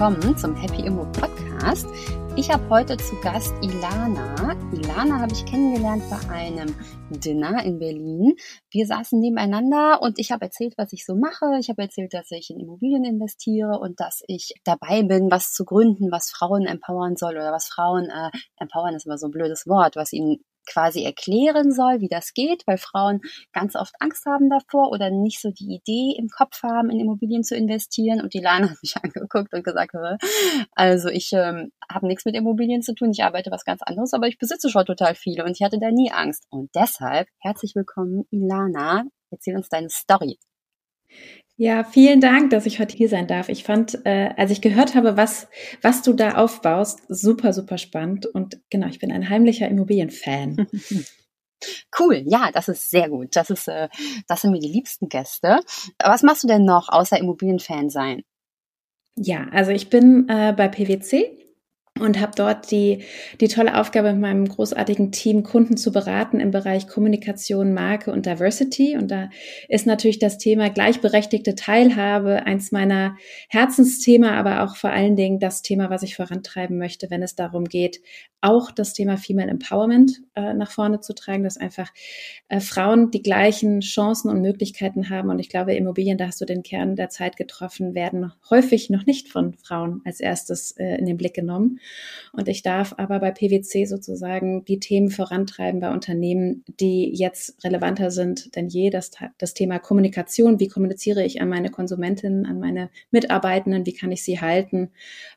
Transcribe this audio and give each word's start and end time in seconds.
willkommen 0.00 0.34
zum 0.38 0.56
Happy 0.56 0.86
Immo 0.86 1.04
Podcast. 1.12 1.86
Ich 2.34 2.50
habe 2.50 2.66
heute 2.70 2.96
zu 2.96 3.20
Gast 3.20 3.52
Ilana. 3.60 4.56
Ilana 4.72 5.20
habe 5.20 5.34
ich 5.34 5.44
kennengelernt 5.44 6.02
bei 6.08 6.26
einem 6.30 6.74
Dinner 7.10 7.62
in 7.62 7.78
Berlin. 7.78 8.34
Wir 8.70 8.86
saßen 8.86 9.20
nebeneinander 9.20 10.00
und 10.00 10.18
ich 10.18 10.32
habe 10.32 10.46
erzählt, 10.46 10.72
was 10.78 10.94
ich 10.94 11.04
so 11.04 11.16
mache. 11.16 11.58
Ich 11.60 11.68
habe 11.68 11.82
erzählt, 11.82 12.14
dass 12.14 12.30
ich 12.30 12.48
in 12.48 12.60
Immobilien 12.60 13.04
investiere 13.04 13.78
und 13.78 14.00
dass 14.00 14.22
ich 14.26 14.54
dabei 14.64 15.02
bin, 15.02 15.30
was 15.30 15.52
zu 15.52 15.66
gründen, 15.66 16.10
was 16.10 16.30
Frauen 16.30 16.64
empowern 16.64 17.16
soll 17.16 17.34
oder 17.34 17.52
was 17.52 17.66
Frauen 17.66 18.08
äh, 18.08 18.30
empowern 18.58 18.94
ist 18.94 19.04
immer 19.04 19.18
so 19.18 19.26
ein 19.26 19.32
blödes 19.32 19.66
Wort, 19.66 19.96
was 19.96 20.14
ihnen 20.14 20.38
quasi 20.66 21.04
erklären 21.04 21.72
soll, 21.72 22.00
wie 22.00 22.08
das 22.08 22.32
geht, 22.34 22.66
weil 22.66 22.78
Frauen 22.78 23.20
ganz 23.52 23.76
oft 23.76 23.94
Angst 24.00 24.26
haben 24.26 24.50
davor 24.50 24.90
oder 24.90 25.10
nicht 25.10 25.40
so 25.40 25.50
die 25.50 25.74
Idee 25.74 26.16
im 26.18 26.28
Kopf 26.28 26.62
haben, 26.62 26.90
in 26.90 27.00
Immobilien 27.00 27.42
zu 27.44 27.56
investieren. 27.56 28.20
Und 28.20 28.34
die 28.34 28.40
Lana 28.40 28.70
hat 28.70 28.78
mich 28.82 28.94
angeguckt 28.96 29.52
und 29.52 29.64
gesagt, 29.64 29.94
also 30.72 31.08
ich 31.08 31.30
ähm, 31.32 31.72
habe 31.90 32.06
nichts 32.06 32.24
mit 32.24 32.36
Immobilien 32.36 32.82
zu 32.82 32.94
tun, 32.94 33.10
ich 33.10 33.24
arbeite 33.24 33.50
was 33.50 33.64
ganz 33.64 33.82
anderes, 33.82 34.12
aber 34.14 34.28
ich 34.28 34.38
besitze 34.38 34.70
schon 34.70 34.84
total 34.84 35.14
viele 35.14 35.44
und 35.44 35.52
ich 35.52 35.62
hatte 35.62 35.78
da 35.80 35.90
nie 35.90 36.12
Angst. 36.12 36.46
Und 36.50 36.70
deshalb 36.74 37.28
herzlich 37.38 37.74
willkommen, 37.74 38.24
Ilana. 38.30 39.04
Erzähl 39.30 39.56
uns 39.56 39.68
deine 39.68 39.90
Story. 39.90 40.38
Ja, 41.62 41.84
vielen 41.84 42.22
Dank, 42.22 42.48
dass 42.48 42.64
ich 42.64 42.80
heute 42.80 42.96
hier 42.96 43.10
sein 43.10 43.26
darf. 43.26 43.50
Ich 43.50 43.64
fand, 43.64 44.06
äh, 44.06 44.30
als 44.38 44.50
ich 44.50 44.62
gehört 44.62 44.94
habe, 44.94 45.18
was, 45.18 45.46
was 45.82 46.00
du 46.00 46.14
da 46.14 46.36
aufbaust, 46.36 47.02
super, 47.10 47.52
super 47.52 47.76
spannend. 47.76 48.24
Und 48.24 48.58
genau, 48.70 48.86
ich 48.86 48.98
bin 48.98 49.12
ein 49.12 49.28
heimlicher 49.28 49.68
Immobilienfan. 49.68 50.66
Cool, 51.98 52.22
ja, 52.24 52.48
das 52.54 52.68
ist 52.68 52.88
sehr 52.88 53.10
gut. 53.10 53.36
Das 53.36 53.50
ist, 53.50 53.68
äh, 53.68 53.90
das 54.26 54.40
sind 54.40 54.52
mir 54.52 54.60
die 54.60 54.72
liebsten 54.72 55.10
Gäste. 55.10 55.60
Was 56.02 56.22
machst 56.22 56.42
du 56.42 56.48
denn 56.48 56.64
noch 56.64 56.88
außer 56.88 57.18
Immobilienfan 57.18 57.90
sein? 57.90 58.22
Ja, 59.14 59.46
also 59.52 59.70
ich 59.70 59.90
bin 59.90 60.26
äh, 60.30 60.54
bei 60.56 60.68
PwC 60.68 61.39
und 62.00 62.20
habe 62.20 62.32
dort 62.36 62.70
die, 62.70 63.04
die 63.40 63.48
tolle 63.48 63.78
Aufgabe 63.78 64.12
mit 64.12 64.20
meinem 64.20 64.48
großartigen 64.48 65.12
Team, 65.12 65.42
Kunden 65.42 65.76
zu 65.76 65.92
beraten 65.92 66.40
im 66.40 66.50
Bereich 66.50 66.86
Kommunikation, 66.86 67.72
Marke 67.72 68.12
und 68.12 68.26
Diversity. 68.26 68.96
Und 68.96 69.10
da 69.10 69.30
ist 69.68 69.86
natürlich 69.86 70.18
das 70.18 70.38
Thema 70.38 70.70
gleichberechtigte 70.70 71.54
Teilhabe 71.54 72.46
eins 72.46 72.72
meiner 72.72 73.16
Herzensthema, 73.48 74.32
aber 74.32 74.62
auch 74.62 74.76
vor 74.76 74.90
allen 74.90 75.16
Dingen 75.16 75.38
das 75.38 75.62
Thema, 75.62 75.90
was 75.90 76.02
ich 76.02 76.16
vorantreiben 76.16 76.78
möchte, 76.78 77.10
wenn 77.10 77.22
es 77.22 77.34
darum 77.34 77.64
geht, 77.64 78.00
auch 78.40 78.70
das 78.70 78.94
Thema 78.94 79.16
Female 79.16 79.50
Empowerment 79.50 80.22
äh, 80.34 80.54
nach 80.54 80.70
vorne 80.70 81.00
zu 81.00 81.14
tragen, 81.14 81.44
dass 81.44 81.58
einfach 81.58 81.90
äh, 82.48 82.60
Frauen 82.60 83.10
die 83.10 83.22
gleichen 83.22 83.80
Chancen 83.80 84.30
und 84.30 84.40
Möglichkeiten 84.40 85.10
haben. 85.10 85.28
Und 85.28 85.38
ich 85.38 85.48
glaube, 85.48 85.74
Immobilien, 85.74 86.16
da 86.16 86.26
hast 86.26 86.40
du 86.40 86.46
den 86.46 86.62
Kern 86.62 86.96
der 86.96 87.10
Zeit 87.10 87.36
getroffen, 87.36 87.94
werden 87.94 88.32
häufig 88.48 88.88
noch 88.90 89.04
nicht 89.04 89.28
von 89.28 89.54
Frauen 89.54 90.00
als 90.04 90.20
erstes 90.20 90.72
äh, 90.72 90.96
in 90.96 91.06
den 91.06 91.16
Blick 91.16 91.34
genommen. 91.34 91.80
Und 92.32 92.48
ich 92.48 92.62
darf 92.62 92.94
aber 92.96 93.18
bei 93.18 93.30
PwC 93.30 93.86
sozusagen 93.86 94.64
die 94.64 94.78
Themen 94.78 95.10
vorantreiben 95.10 95.80
bei 95.80 95.92
Unternehmen, 95.92 96.64
die 96.80 97.12
jetzt 97.12 97.62
relevanter 97.64 98.10
sind 98.10 98.54
denn 98.56 98.68
je. 98.68 98.90
Das, 98.90 99.10
das 99.38 99.54
Thema 99.54 99.78
Kommunikation, 99.78 100.60
wie 100.60 100.68
kommuniziere 100.68 101.24
ich 101.24 101.40
an 101.40 101.48
meine 101.48 101.70
Konsumentinnen, 101.70 102.46
an 102.46 102.60
meine 102.60 102.90
Mitarbeitenden, 103.10 103.86
wie 103.86 103.94
kann 103.94 104.12
ich 104.12 104.22
sie 104.22 104.40
halten 104.40 104.90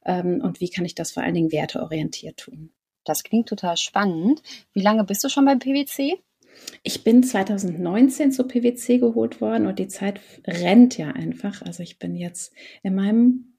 ähm, 0.06 0.42
und 0.44 0.59
wie 0.59 0.70
kann 0.70 0.86
ich 0.86 0.96
das 0.96 1.12
vor 1.12 1.24
allen 1.24 1.34
Dingen 1.34 1.52
werteorientiert 1.52 2.38
tun. 2.38 2.72
Das 3.06 3.24
klingt 3.24 3.50
total 3.50 3.78
spannend. 3.78 4.42
Wie 4.74 4.81
lange 4.81 5.04
bist 5.04 5.24
du 5.24 5.30
schon 5.30 5.46
beim 5.46 5.59
PwC? 5.59 6.18
Ich 6.84 7.04
bin 7.04 7.24
2019 7.24 8.31
zu 8.31 8.48
PwC 8.48 9.00
geholt 9.00 9.42
worden 9.42 9.68
und 9.68 9.80
die 9.80 9.88
Zeit 9.88 10.22
rennt 10.46 10.98
ja 10.98 11.09
einfach. 11.09 11.62
Also 11.62 11.84
ich 11.84 12.00
bin 12.00 12.16
jetzt 12.16 12.54
in 12.84 12.96
meinem 12.96 13.58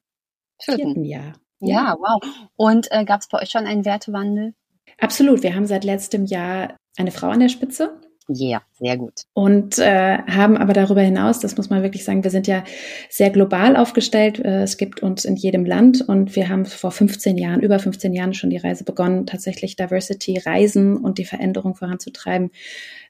vierten, 0.61 0.83
vierten 0.83 1.05
Jahr. 1.05 1.41
Ja, 1.67 1.97
wow. 1.99 2.23
Und 2.57 2.89
äh, 2.91 3.05
gab 3.05 3.21
es 3.21 3.29
bei 3.29 3.41
euch 3.41 3.51
schon 3.51 3.67
einen 3.67 3.85
Wertewandel? 3.85 4.55
Absolut. 5.01 5.43
Wir 5.43 5.55
haben 5.55 5.67
seit 5.67 5.85
letztem 5.85 6.25
Jahr 6.25 6.77
eine 6.97 7.11
Frau 7.11 7.29
an 7.29 7.41
der 7.41 7.49
Spitze. 7.49 8.01
Ja, 8.27 8.49
yeah, 8.49 8.63
sehr 8.79 8.97
gut. 8.97 9.25
Und 9.35 9.79
äh, 9.79 10.17
haben 10.23 10.57
aber 10.57 10.73
darüber 10.73 11.03
hinaus, 11.03 11.41
das 11.41 11.59
muss 11.59 11.69
man 11.69 11.83
wirklich 11.83 12.05
sagen, 12.05 12.25
wir 12.25 12.31
sind 12.31 12.47
ja 12.47 12.65
sehr 13.11 13.29
global 13.29 13.77
aufgestellt. 13.77 14.39
Äh, 14.39 14.63
es 14.63 14.79
gibt 14.79 15.03
uns 15.03 15.27
in 15.27 15.37
jedem 15.37 15.67
Land 15.67 16.01
und 16.01 16.35
wir 16.35 16.49
haben 16.49 16.65
vor 16.65 16.91
15 16.91 17.37
Jahren, 17.37 17.61
über 17.61 17.79
15 17.79 18.15
Jahren 18.15 18.33
schon 18.33 18.49
die 18.49 18.57
Reise 18.57 18.85
begonnen, 18.85 19.27
tatsächlich 19.27 19.77
Diversity-Reisen 19.77 20.97
und 20.97 21.19
die 21.19 21.27
Veränderung 21.27 21.75
voranzutreiben 21.75 22.51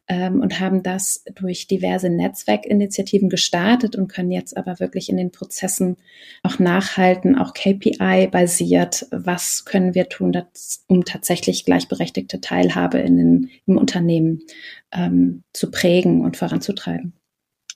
ähm, 0.09 0.41
und 0.41 0.61
haben 0.61 0.83
das 0.83 1.25
durch 1.35 1.67
diverse 1.67 2.11
Netzwerkinitiativen 2.11 3.29
gestartet 3.29 3.97
und 3.97 4.09
können 4.09 4.31
jetzt 4.31 4.57
aber 4.57 4.79
wirklich 4.81 5.09
in 5.09 5.17
den 5.17 5.31
Prozessen 5.31 5.97
auch 6.43 6.59
nachhalten, 6.59 7.37
auch 7.37 7.55
KPI-basiert. 7.55 9.07
Was 9.11 9.65
können 9.65 9.95
wir 9.95 10.09
tun, 10.09 10.33
das, 10.33 10.85
um 10.89 11.05
tatsächlich 11.05 11.65
gleichberechtigte 11.65 12.41
Teilhabe 12.41 12.99
in 12.99 13.17
den, 13.17 13.51
im 13.67 13.79
Unternehmen 13.79 14.43
ähm, 14.93 15.43
zu 15.53 15.71
prägen 15.71 16.21
und 16.21 16.37
voranzutreiben? 16.37 17.15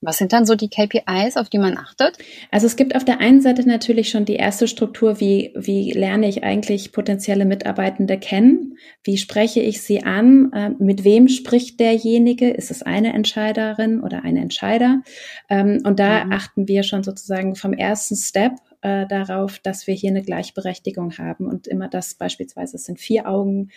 Was 0.01 0.19
sind 0.19 0.33
dann 0.33 0.47
so 0.47 0.55
die 0.55 0.69
KPIs, 0.69 1.37
auf 1.37 1.49
die 1.49 1.59
man 1.59 1.77
achtet? 1.77 2.19
Also 2.51 2.67
es 2.67 2.77
gibt 2.77 2.95
auf 2.95 3.05
der 3.05 3.21
einen 3.21 3.41
Seite 3.41 3.67
natürlich 3.67 4.11
schon 4.11 4.25
die 4.25 4.37
erste 4.37 4.69
Struktur, 4.69 5.21
wie, 5.21 5.53
wie 5.57 5.93
lerne 5.93 6.29
ich 6.29 6.45
eigentlich 6.45 6.93
potenzielle 6.93 7.45
Mitarbeitende 7.45 8.19
kennen? 8.19 8.79
Wie 9.03 9.19
spreche 9.19 9.61
ich 9.61 9.83
sie 9.83 10.05
an? 10.05 10.53
Äh, 10.53 10.71
mit 10.79 11.05
wem 11.05 11.29
spricht 11.29 11.81
derjenige? 11.81 12.51
Ist 12.51 12.71
es 12.71 12.83
eine 12.83 13.13
Entscheiderin 13.13 14.01
oder 14.01 14.25
ein 14.25 14.37
Entscheider? 14.37 15.03
Ähm, 15.49 15.81
und 15.85 15.99
da 15.99 16.25
mhm. 16.25 16.33
achten 16.33 16.69
wir 16.69 16.83
schon 16.85 17.03
sozusagen 17.03 17.57
vom 17.57 17.73
ersten 17.73 18.17
Step 18.17 18.53
äh, 18.81 19.07
darauf, 19.07 19.59
dass 19.59 19.87
wir 19.89 19.95
hier 19.95 20.11
eine 20.11 20.23
Gleichberechtigung 20.23 21.19
haben 21.19 21.47
und 21.47 21.67
immer 21.67 21.89
das 21.89 22.15
beispielsweise, 22.15 22.77
es 22.77 22.85
sind 22.85 23.01
vier 23.01 23.29
Augen. 23.29 23.71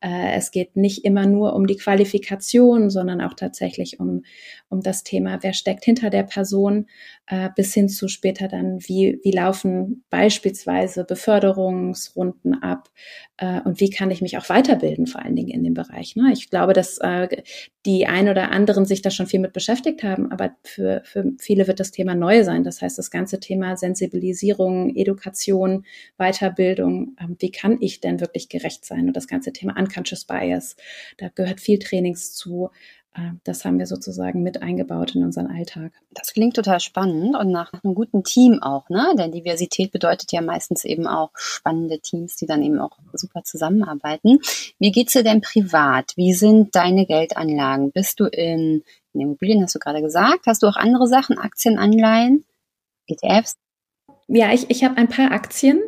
Äh, 0.00 0.32
es 0.34 0.50
geht 0.50 0.76
nicht 0.76 1.04
immer 1.04 1.26
nur 1.26 1.54
um 1.54 1.68
die 1.68 1.76
Qualifikation, 1.76 2.90
sondern 2.90 3.20
auch 3.20 3.34
tatsächlich 3.34 4.00
um, 4.00 4.24
um 4.68 4.82
das 4.82 5.02
Thema, 5.02 5.38
wer 5.42 5.52
steckt 5.52 5.84
hinter 5.84 6.10
der 6.10 6.24
Person, 6.24 6.86
äh, 7.26 7.48
bis 7.54 7.74
hin 7.74 7.88
zu 7.88 8.08
später 8.08 8.48
dann, 8.48 8.78
wie, 8.80 9.20
wie 9.22 9.32
laufen 9.32 10.04
beispielsweise 10.10 11.04
Beförderungsrunden 11.04 12.62
ab 12.62 12.90
äh, 13.38 13.60
und 13.62 13.80
wie 13.80 13.90
kann 13.90 14.10
ich 14.10 14.22
mich 14.22 14.36
auch 14.38 14.48
weiterbilden, 14.48 15.06
vor 15.06 15.22
allen 15.22 15.36
Dingen 15.36 15.50
in 15.50 15.64
dem 15.64 15.74
Bereich. 15.74 16.16
Ne? 16.16 16.30
Ich 16.32 16.50
glaube, 16.50 16.72
dass 16.72 16.98
äh, 16.98 17.28
die 17.86 18.06
ein 18.06 18.28
oder 18.28 18.50
anderen 18.50 18.84
sich 18.84 19.00
da 19.00 19.10
schon 19.10 19.26
viel 19.26 19.40
mit 19.40 19.52
beschäftigt 19.52 20.02
haben, 20.02 20.30
aber 20.30 20.56
für, 20.64 21.02
für 21.04 21.32
viele 21.38 21.66
wird 21.66 21.80
das 21.80 21.90
Thema 21.90 22.14
neu 22.14 22.44
sein. 22.44 22.64
Das 22.64 22.82
heißt, 22.82 22.98
das 22.98 23.10
ganze 23.10 23.40
Thema 23.40 23.76
Sensibilisierung, 23.76 24.94
Education, 24.94 25.86
Weiterbildung, 26.18 27.16
ähm, 27.20 27.36
wie 27.38 27.50
kann 27.50 27.78
ich 27.80 28.00
denn 28.00 28.20
wirklich 28.20 28.48
gerecht 28.48 28.84
sein? 28.84 29.06
Und 29.06 29.16
das 29.16 29.28
ganze 29.28 29.52
Thema 29.52 29.78
Unconscious 29.78 30.24
Bias, 30.24 30.76
da 31.16 31.28
gehört 31.28 31.60
viel 31.60 31.78
Trainings 31.78 32.34
zu. 32.34 32.70
Äh, 33.14 33.32
das 33.44 33.64
haben 33.64 33.78
wir 33.78 33.86
sozusagen 33.86 34.42
mit 34.42 34.62
eingebaut 34.62 35.14
in 35.14 35.24
unseren 35.24 35.46
Alltag. 35.46 35.92
Das 36.10 36.32
klingt 36.32 36.56
total 36.56 36.80
spannend 36.80 37.36
und 37.36 37.50
nach 37.50 37.72
einem 37.72 37.94
guten 37.94 38.24
Team 38.24 38.62
auch, 38.62 38.88
ne? 38.88 39.14
Denn 39.16 39.32
Diversität 39.32 39.92
bedeutet 39.92 40.32
ja 40.32 40.40
meistens 40.40 40.84
eben 40.84 41.06
auch 41.06 41.30
spannende 41.34 42.00
Teams, 42.00 42.36
die 42.36 42.46
dann 42.46 42.62
eben 42.62 42.80
auch 42.80 42.98
super 43.12 43.42
zusammenarbeiten. 43.44 44.38
Wie 44.78 44.92
geht's 44.92 45.12
dir 45.12 45.24
denn 45.24 45.40
privat? 45.40 46.12
Wie 46.16 46.32
sind 46.32 46.74
deine 46.74 47.06
Geldanlagen? 47.06 47.92
Bist 47.92 48.20
du 48.20 48.26
in, 48.26 48.82
in 49.12 49.20
Immobilien, 49.20 49.62
hast 49.62 49.74
du 49.74 49.78
gerade 49.78 50.02
gesagt? 50.02 50.46
Hast 50.46 50.62
du 50.62 50.66
auch 50.66 50.76
andere 50.76 51.06
Sachen, 51.06 51.38
Aktien, 51.38 51.78
Anleihen, 51.78 52.44
ETFs? 53.06 53.56
Ja, 54.30 54.52
ich, 54.52 54.68
ich 54.68 54.84
habe 54.84 54.98
ein 54.98 55.08
paar 55.08 55.32
Aktien, 55.32 55.80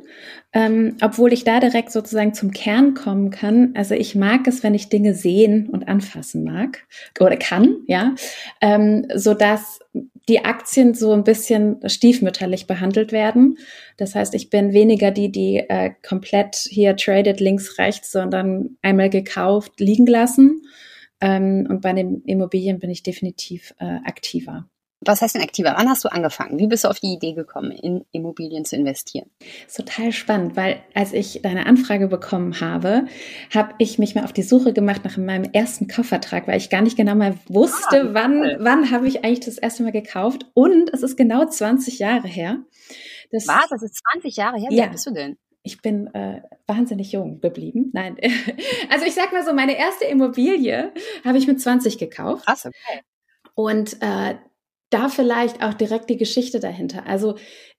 ähm, 0.54 0.96
obwohl 1.02 1.30
ich 1.34 1.44
da 1.44 1.60
direkt 1.60 1.92
sozusagen 1.92 2.32
zum 2.32 2.52
Kern 2.52 2.94
kommen 2.94 3.30
kann. 3.30 3.74
Also 3.76 3.94
ich 3.94 4.14
mag 4.14 4.46
es, 4.46 4.62
wenn 4.62 4.74
ich 4.74 4.88
Dinge 4.88 5.12
sehen 5.14 5.68
und 5.68 5.88
anfassen 5.88 6.42
mag 6.42 6.86
oder 7.20 7.36
kann, 7.36 7.76
ja, 7.86 8.14
ähm, 8.62 9.06
so 9.14 9.34
dass 9.34 9.80
die 10.26 10.42
Aktien 10.42 10.94
so 10.94 11.12
ein 11.12 11.24
bisschen 11.24 11.86
stiefmütterlich 11.86 12.66
behandelt 12.66 13.12
werden. 13.12 13.58
Das 13.98 14.14
heißt, 14.14 14.34
ich 14.34 14.48
bin 14.48 14.72
weniger 14.72 15.10
die, 15.10 15.30
die 15.30 15.58
äh, 15.58 15.90
komplett 16.02 16.56
hier 16.56 16.96
traded 16.96 17.40
links, 17.40 17.76
rechts, 17.78 18.10
sondern 18.10 18.78
einmal 18.80 19.10
gekauft, 19.10 19.80
liegen 19.80 20.06
lassen. 20.06 20.62
Ähm, 21.20 21.66
und 21.68 21.82
bei 21.82 21.92
den 21.92 22.22
Immobilien 22.22 22.78
bin 22.78 22.88
ich 22.88 23.02
definitiv 23.02 23.74
äh, 23.78 23.98
aktiver. 24.04 24.66
Was 25.04 25.22
heißt 25.22 25.34
denn 25.34 25.42
aktiver? 25.42 25.74
Wann 25.76 25.88
hast 25.88 26.04
du 26.04 26.12
angefangen? 26.12 26.58
Wie 26.58 26.66
bist 26.66 26.84
du 26.84 26.88
auf 26.88 27.00
die 27.00 27.14
Idee 27.14 27.32
gekommen, 27.32 27.70
in 27.70 28.04
Immobilien 28.12 28.64
zu 28.64 28.76
investieren? 28.76 29.30
total 29.74 30.12
spannend, 30.12 30.56
weil 30.56 30.82
als 30.94 31.12
ich 31.12 31.40
deine 31.42 31.66
Anfrage 31.66 32.08
bekommen 32.08 32.60
habe, 32.60 33.06
habe 33.54 33.74
ich 33.78 33.98
mich 33.98 34.14
mal 34.14 34.24
auf 34.24 34.32
die 34.32 34.42
Suche 34.42 34.72
gemacht 34.72 35.04
nach 35.04 35.16
meinem 35.16 35.50
ersten 35.52 35.88
Kaufvertrag, 35.88 36.46
weil 36.46 36.58
ich 36.58 36.68
gar 36.68 36.82
nicht 36.82 36.96
genau 36.96 37.14
mal 37.14 37.38
wusste, 37.48 38.02
ah, 38.02 38.08
wann, 38.12 38.56
wann 38.58 38.90
habe 38.90 39.08
ich 39.08 39.24
eigentlich 39.24 39.40
das 39.40 39.58
erste 39.58 39.82
Mal 39.82 39.92
gekauft. 39.92 40.46
Und 40.54 40.92
es 40.92 41.02
ist 41.02 41.16
genau 41.16 41.46
20 41.46 41.98
Jahre 41.98 42.28
her. 42.28 42.58
Das, 43.30 43.48
Was? 43.48 43.68
Das 43.70 43.82
ist 43.82 44.00
20 44.12 44.36
Jahre 44.36 44.58
her? 44.58 44.68
Wie 44.70 44.76
ja. 44.76 44.86
bist 44.86 45.06
du 45.06 45.12
denn? 45.12 45.36
ich 45.62 45.82
bin 45.82 46.06
äh, 46.14 46.42
wahnsinnig 46.66 47.12
jung 47.12 47.40
geblieben. 47.40 47.90
Nein, 47.92 48.16
also 48.90 49.04
ich 49.04 49.14
sag 49.14 49.32
mal 49.32 49.44
so, 49.44 49.52
meine 49.52 49.78
erste 49.78 50.06
Immobilie 50.06 50.92
habe 51.24 51.38
ich 51.38 51.46
mit 51.46 51.60
20 51.60 51.98
gekauft. 51.98 52.46
Krass, 52.46 52.66
okay. 52.66 53.02
Und 53.54 54.00
äh, 54.00 54.36
da 54.90 55.08
vielleicht 55.08 55.62
auch 55.62 55.74
direkt 55.74 56.10
die 56.10 56.16
Geschichte 56.16 56.60
dahinter. 56.60 57.06
Also 57.06 57.36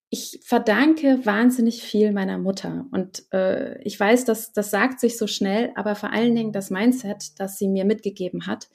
ich 0.10 0.42
verdanke 0.44 1.26
wahnsinnig 1.26 1.82
viel 1.82 2.12
meiner 2.12 2.38
Mutter. 2.38 2.86
Und 2.92 3.24
äh, 3.32 3.82
ich 3.84 3.98
weiß, 3.98 4.26
dass 4.26 4.52
das 4.52 4.70
sagt 4.70 5.00
sich 5.00 5.18
so 5.18 5.26
schnell, 5.26 5.72
aber 5.76 5.96
vor 5.96 6.12
allen 6.12 6.36
Dingen 6.36 6.52
das 6.52 6.70
Mindset, 6.70 7.40
das 7.40 7.58
sie 7.58 7.70
mir 7.70 7.86
mitgegeben 7.86 8.46
hat, 8.46 8.68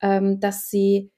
ähm, 0.00 0.38
dass 0.38 0.70
sie 0.70 1.10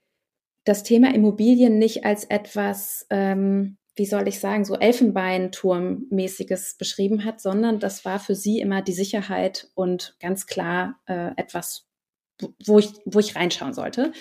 das 0.64 0.84
Thema 0.84 1.14
Immobilien 1.14 1.78
nicht 1.78 2.06
als 2.06 2.24
etwas, 2.24 3.06
ähm, 3.10 3.76
wie 3.94 4.06
soll 4.06 4.26
ich 4.28 4.40
sagen, 4.40 4.64
so 4.64 4.74
Elfenbeinturmmäßiges 4.74 6.76
beschrieben 6.78 7.26
hat, 7.26 7.40
sondern 7.40 7.78
das 7.78 8.06
war 8.06 8.20
für 8.20 8.34
sie 8.34 8.60
immer 8.60 8.80
die 8.80 8.92
Sicherheit 8.92 9.68
und 9.74 10.16
ganz 10.20 10.46
klar 10.46 10.98
äh, 11.06 11.32
etwas, 11.36 11.88
wo 12.64 12.79
ich, 12.79 12.90
wo 13.05 13.19
ich 13.19 13.37
reinschauen 13.37 13.73
sollte, 13.73 14.12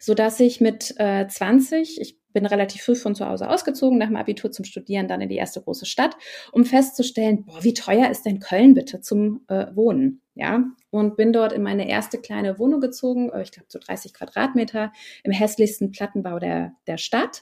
so 0.00 0.14
dass 0.14 0.40
ich 0.40 0.60
mit 0.60 0.94
äh, 0.98 1.26
20, 1.26 2.00
ich 2.00 2.18
bin 2.32 2.46
relativ 2.46 2.82
früh 2.82 2.96
von 2.96 3.14
zu 3.14 3.26
Hause 3.26 3.48
ausgezogen, 3.48 3.96
nach 3.96 4.08
dem 4.08 4.16
Abitur 4.16 4.50
zum 4.50 4.64
Studieren, 4.64 5.08
dann 5.08 5.20
in 5.20 5.28
die 5.28 5.36
erste 5.36 5.62
große 5.62 5.86
Stadt, 5.86 6.16
um 6.52 6.64
festzustellen, 6.64 7.44
boah, 7.44 7.62
wie 7.62 7.74
teuer 7.74 8.10
ist 8.10 8.26
denn 8.26 8.40
Köln 8.40 8.74
bitte 8.74 9.00
zum 9.00 9.44
äh, 9.48 9.66
Wohnen? 9.74 10.20
Ja, 10.34 10.64
und 10.90 11.16
bin 11.16 11.32
dort 11.32 11.52
in 11.52 11.62
meine 11.62 11.88
erste 11.88 12.18
kleine 12.18 12.58
Wohnung 12.58 12.80
gezogen, 12.80 13.30
äh, 13.30 13.42
ich 13.42 13.52
glaube 13.52 13.68
so 13.68 13.78
30 13.78 14.12
Quadratmeter, 14.12 14.92
im 15.22 15.32
hässlichsten 15.32 15.92
Plattenbau 15.92 16.38
der, 16.40 16.72
der 16.86 16.98
Stadt. 16.98 17.40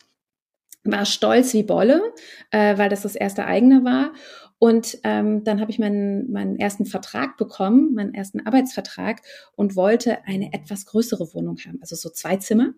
War 0.85 1.05
stolz 1.05 1.55
wie 1.55 1.63
Bolle, 1.63 2.03
äh, 2.51 2.77
weil 2.79 2.89
das 2.89 3.03
das 3.03 3.15
erste 3.15 3.47
eigene 3.47 3.85
war. 3.85 4.13
Und 4.59 4.99
ähm, 5.03 5.43
dann 5.43 5.61
habe 5.61 5.73
ich 5.73 5.81
meinen, 5.81 6.31
meinen 6.31 6.57
ersten 6.57 6.87
Vertrag 6.87 7.37
bekommen, 7.37 7.95
meinen 7.95 8.15
ersten 8.15 8.47
Arbeitsvertrag 8.47 9.21
und 9.57 9.75
wollte 9.75 10.25
eine 10.25 10.53
etwas 10.53 10.87
größere 10.87 11.35
Wohnung 11.35 11.57
haben, 11.67 11.79
also 11.81 11.97
so 11.97 12.11
zwei 12.11 12.37
Zimmer. 12.37 12.73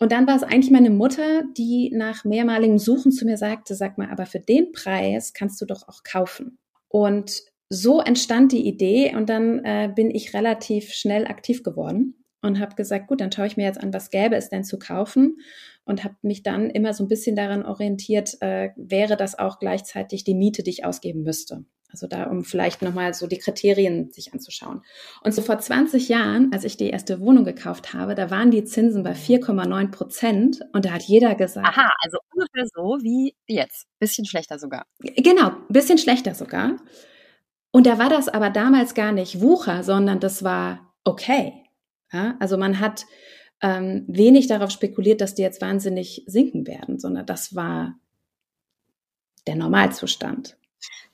Und 0.00 0.10
dann 0.10 0.26
war 0.26 0.34
es 0.34 0.42
eigentlich 0.42 0.72
meine 0.72 0.90
Mutter, 0.90 1.44
die 1.56 1.92
nach 1.94 2.24
mehrmaligem 2.24 2.78
Suchen 2.78 3.12
zu 3.12 3.24
mir 3.24 3.36
sagte, 3.36 3.76
sag 3.76 3.98
mal, 3.98 4.10
aber 4.10 4.26
für 4.26 4.40
den 4.40 4.72
Preis 4.72 5.32
kannst 5.32 5.60
du 5.60 5.64
doch 5.64 5.86
auch 5.86 6.02
kaufen. 6.02 6.58
Und 6.88 7.42
so 7.68 8.00
entstand 8.00 8.50
die 8.50 8.66
Idee 8.66 9.14
und 9.14 9.28
dann 9.28 9.64
äh, 9.64 9.92
bin 9.94 10.10
ich 10.10 10.34
relativ 10.34 10.92
schnell 10.92 11.28
aktiv 11.28 11.62
geworden 11.62 12.22
und 12.42 12.58
habe 12.58 12.74
gesagt, 12.74 13.06
gut, 13.06 13.20
dann 13.20 13.30
schaue 13.30 13.46
ich 13.46 13.56
mir 13.56 13.64
jetzt 13.64 13.80
an, 13.80 13.94
was 13.94 14.10
gäbe 14.10 14.34
es 14.34 14.48
denn 14.48 14.64
zu 14.64 14.78
kaufen 14.78 15.36
und 15.84 16.04
habe 16.04 16.14
mich 16.22 16.42
dann 16.42 16.70
immer 16.70 16.94
so 16.94 17.04
ein 17.04 17.08
bisschen 17.08 17.36
daran 17.36 17.64
orientiert, 17.64 18.40
äh, 18.40 18.70
wäre 18.76 19.16
das 19.16 19.38
auch 19.38 19.58
gleichzeitig 19.58 20.24
die 20.24 20.34
Miete, 20.34 20.62
die 20.62 20.70
ich 20.70 20.84
ausgeben 20.84 21.22
müsste. 21.22 21.64
Also 21.92 22.06
da, 22.06 22.24
um 22.24 22.42
vielleicht 22.42 22.80
nochmal 22.80 23.12
so 23.12 23.26
die 23.26 23.38
Kriterien 23.38 24.10
sich 24.10 24.32
anzuschauen. 24.32 24.82
Und 25.22 25.34
so 25.34 25.42
vor 25.42 25.58
20 25.58 26.08
Jahren, 26.08 26.50
als 26.52 26.64
ich 26.64 26.78
die 26.78 26.88
erste 26.88 27.20
Wohnung 27.20 27.44
gekauft 27.44 27.92
habe, 27.92 28.14
da 28.14 28.30
waren 28.30 28.50
die 28.50 28.64
Zinsen 28.64 29.02
bei 29.02 29.12
4,9 29.12 29.90
Prozent 29.90 30.60
und 30.72 30.86
da 30.86 30.92
hat 30.92 31.02
jeder 31.02 31.34
gesagt. 31.34 31.68
Aha, 31.68 31.90
also 32.02 32.18
ungefähr 32.32 32.64
so 32.74 32.98
wie 33.02 33.34
jetzt. 33.46 33.86
Bisschen 33.98 34.24
schlechter 34.24 34.58
sogar. 34.58 34.86
Genau, 35.00 35.52
bisschen 35.68 35.98
schlechter 35.98 36.34
sogar. 36.34 36.78
Und 37.72 37.86
da 37.86 37.98
war 37.98 38.08
das 38.08 38.28
aber 38.28 38.48
damals 38.48 38.94
gar 38.94 39.12
nicht 39.12 39.42
Wucher, 39.42 39.82
sondern 39.82 40.18
das 40.18 40.42
war 40.42 40.94
okay. 41.04 41.52
Ja, 42.10 42.36
also 42.40 42.56
man 42.56 42.80
hat 42.80 43.04
ähm, 43.62 44.04
wenig 44.08 44.48
darauf 44.48 44.70
spekuliert, 44.70 45.20
dass 45.20 45.34
die 45.34 45.42
jetzt 45.42 45.60
wahnsinnig 45.60 46.24
sinken 46.26 46.66
werden, 46.66 46.98
sondern 46.98 47.26
das 47.26 47.54
war 47.54 47.94
der 49.46 49.56
Normalzustand. 49.56 50.56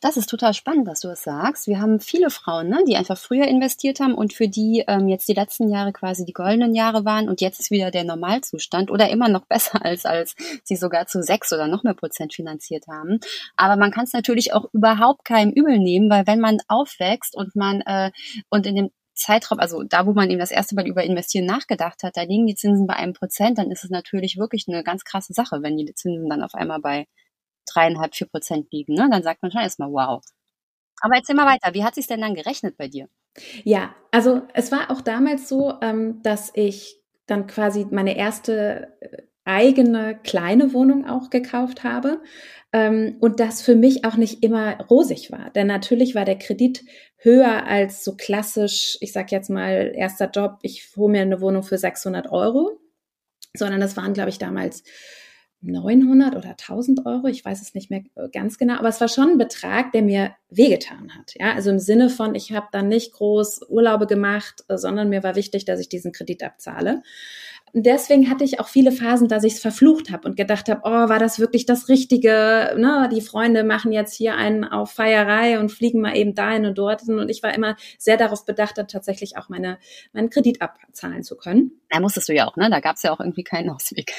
Das 0.01 0.17
ist 0.17 0.31
total 0.31 0.55
spannend, 0.55 0.87
dass 0.87 1.01
du 1.01 1.09
das 1.09 1.25
sagst. 1.25 1.67
Wir 1.67 1.81
haben 1.81 1.99
viele 1.99 2.31
Frauen, 2.31 2.69
ne, 2.69 2.85
die 2.87 2.95
einfach 2.95 3.19
früher 3.19 3.47
investiert 3.49 3.99
haben 3.99 4.15
und 4.15 4.33
für 4.33 4.49
die 4.49 4.85
ähm, 4.87 5.09
jetzt 5.09 5.29
die 5.29 5.35
letzten 5.35 5.69
Jahre 5.69 5.93
quasi 5.93 6.25
die 6.25 6.33
goldenen 6.33 6.75
Jahre 6.75 7.05
waren 7.05 7.29
und 7.29 7.41
jetzt 7.41 7.59
ist 7.59 7.73
wieder 7.73 7.91
der 7.91 8.05
Normalzustand 8.05 8.93
oder 8.93 9.11
immer 9.11 9.29
noch 9.29 9.45
besser 9.49 9.85
als 9.85 10.07
als 10.07 10.37
sie 10.63 10.77
sogar 10.77 11.07
zu 11.07 11.23
sechs 11.23 11.53
oder 11.53 11.67
noch 11.67 11.83
mehr 11.83 11.95
Prozent 11.95 12.33
finanziert 12.33 12.87
haben. 12.87 13.19
Aber 13.57 13.77
man 13.77 13.91
kann 13.91 14.05
es 14.05 14.13
natürlich 14.13 14.53
auch 14.53 14.67
überhaupt 14.73 15.25
keinem 15.25 15.51
übel 15.51 15.79
nehmen, 15.79 16.09
weil 16.09 16.27
wenn 16.29 16.41
man 16.41 16.59
aufwächst 16.69 17.37
und 17.37 17.57
man 17.57 17.81
äh, 17.81 18.13
und 18.51 18.67
in 18.67 18.77
dem 18.77 18.91
Zeitraum, 19.19 19.59
also 19.61 19.83
da, 19.83 20.07
wo 20.07 20.13
man 20.13 20.31
eben 20.31 20.41
das 20.41 20.51
erste 20.51 20.75
Mal 20.75 20.87
über 20.87 21.03
Investieren 21.05 21.47
nachgedacht 21.47 22.03
hat, 22.03 22.17
da 22.17 22.23
liegen 22.23 22.47
die 22.47 22.55
Zinsen 22.55 22.87
bei 22.87 22.95
einem 22.95 23.13
Prozent, 23.13 23.59
dann 23.59 23.71
ist 23.71 23.85
es 23.85 23.91
natürlich 23.91 24.39
wirklich 24.39 24.67
eine 24.69 24.83
ganz 24.83 25.05
krasse 25.05 25.33
Sache, 25.33 25.63
wenn 25.63 25.77
die 25.77 25.93
Zinsen 25.95 26.29
dann 26.29 26.43
auf 26.43 26.55
einmal 26.55 26.81
bei 26.81 27.07
dreieinhalb, 27.67 28.15
vier 28.15 28.29
Prozent 28.29 28.73
liegen, 28.73 28.95
ne? 28.95 29.09
dann 29.11 29.23
sagt 29.23 29.43
man 29.43 29.53
schon 29.53 29.61
erstmal 29.61 29.91
wow. 29.91 30.23
Aber 31.01 31.17
erzähl 31.17 31.37
mal 31.37 31.47
weiter, 31.47 31.75
wie 31.75 31.85
hat 31.85 31.95
sich 31.95 32.07
denn 32.07 32.21
dann 32.21 32.35
gerechnet 32.35 32.77
bei 32.77 32.89
dir? 32.89 33.09
Ja, 33.65 33.95
also 34.11 34.43
es 34.55 34.73
war 34.73 34.91
auch 34.91 35.01
damals 35.01 35.49
so, 35.49 35.75
ähm, 35.81 36.23
dass 36.23 36.51
ich 36.55 37.01
dann 37.27 37.47
quasi 37.47 37.87
meine 37.91 38.17
erste 38.17 38.97
äh, 39.01 39.23
eigene 39.49 40.19
kleine 40.23 40.75
Wohnung 40.75 41.09
auch 41.09 41.31
gekauft 41.31 41.83
habe 41.83 42.21
ähm, 42.73 43.17
und 43.21 43.41
das 43.41 43.63
für 43.63 43.75
mich 43.75 44.05
auch 44.05 44.17
nicht 44.17 44.45
immer 44.45 44.79
rosig 44.89 45.33
war. 45.33 45.51
Denn 45.51 45.67
natürlich 45.67 46.15
war 46.15 46.27
der 46.27 46.39
Kredit 46.39 46.85
höher 47.17 47.67
als 47.67 48.05
so 48.05 48.15
klassisch, 48.15 48.99
ich 49.01 49.13
sag 49.13 49.33
jetzt 49.33 49.49
mal, 49.49 49.93
erster 49.97 50.31
Job, 50.31 50.59
ich 50.63 50.87
hole 50.97 51.11
mir 51.11 51.23
eine 51.23 51.41
Wohnung 51.41 51.63
für 51.63 51.79
600 51.79 52.31
Euro, 52.31 52.79
sondern 53.55 53.81
das 53.81 53.97
waren, 53.97 54.13
glaube 54.13 54.29
ich, 54.29 54.39
damals 54.39 54.85
900 55.61 56.37
oder 56.37 56.51
1000 56.51 57.05
Euro, 57.07 57.27
ich 57.27 57.45
weiß 57.45 57.61
es 57.61 57.75
nicht 57.75 57.91
mehr 57.91 58.03
äh, 58.15 58.29
ganz 58.29 58.59
genau, 58.59 58.75
aber 58.75 58.89
es 58.89 59.01
war 59.01 59.09
schon 59.09 59.31
ein 59.31 59.39
Betrag, 59.39 59.91
der 59.91 60.03
mir 60.03 60.33
wehgetan 60.51 61.17
hat. 61.17 61.35
Ja, 61.35 61.55
also 61.55 61.71
im 61.71 61.81
Sinne 61.81 62.11
von, 62.11 62.37
ich 62.37 62.53
habe 62.53 62.69
dann 62.71 62.87
nicht 62.87 63.13
groß 63.15 63.63
Urlaube 63.69 64.07
gemacht, 64.07 64.65
äh, 64.69 64.77
sondern 64.77 65.09
mir 65.09 65.25
war 65.25 65.35
wichtig, 65.35 65.65
dass 65.65 65.81
ich 65.81 65.89
diesen 65.89 66.13
Kredit 66.13 66.45
abzahle 66.45 67.03
deswegen 67.73 68.31
hatte 68.31 68.45
ich 68.45 68.61
auch 68.61 68.69
viele 68.69 68.93
Phasen, 68.93 69.29
dass 69.29 69.45
ich 69.45 69.55
es 69.55 69.61
verflucht 69.61 70.11
habe 70.11 70.29
und 70.29 70.37
gedacht 70.37 70.69
habe, 70.69 70.81
oh, 70.85 71.09
war 71.09 71.19
das 71.19 71.39
wirklich 71.39 71.67
das 71.67 71.89
Richtige? 71.89 72.75
Ne? 72.77 73.09
Die 73.13 73.21
Freunde 73.21 73.65
machen 73.65 73.93
jetzt 73.93 74.15
hier 74.15 74.35
einen 74.35 74.65
auf 74.65 74.93
Feierei 74.93 75.59
und 75.59 75.71
fliegen 75.71 76.01
mal 76.01 76.17
eben 76.17 76.35
dahin 76.35 76.67
und 76.67 76.79
dorthin. 76.79 77.19
Und 77.19 77.31
ich 77.31 77.43
war 77.43 77.55
immer 77.55 77.77
sehr 77.99 78.17
darauf 78.17 78.45
bedacht, 78.45 78.79
dann 78.79 78.89
tatsächlich 78.89 79.37
auch 79.37 79.49
meine, 79.49 79.79
meinen 80.13 80.31
Kredit 80.31 80.63
abzahlen 80.63 81.23
zu 81.23 81.37
können. 81.37 81.73
Da 81.91 82.01
musstest 82.01 82.29
du 82.29 82.35
ja 82.35 82.47
auch, 82.47 82.57
ne? 82.57 82.69
Da 82.71 82.81
gab 82.81 82.97
es 82.97 83.03
ja 83.03 83.13
auch 83.13 83.21
irgendwie 83.21 83.45
keinen 83.45 83.71
Ausweg. 83.71 84.13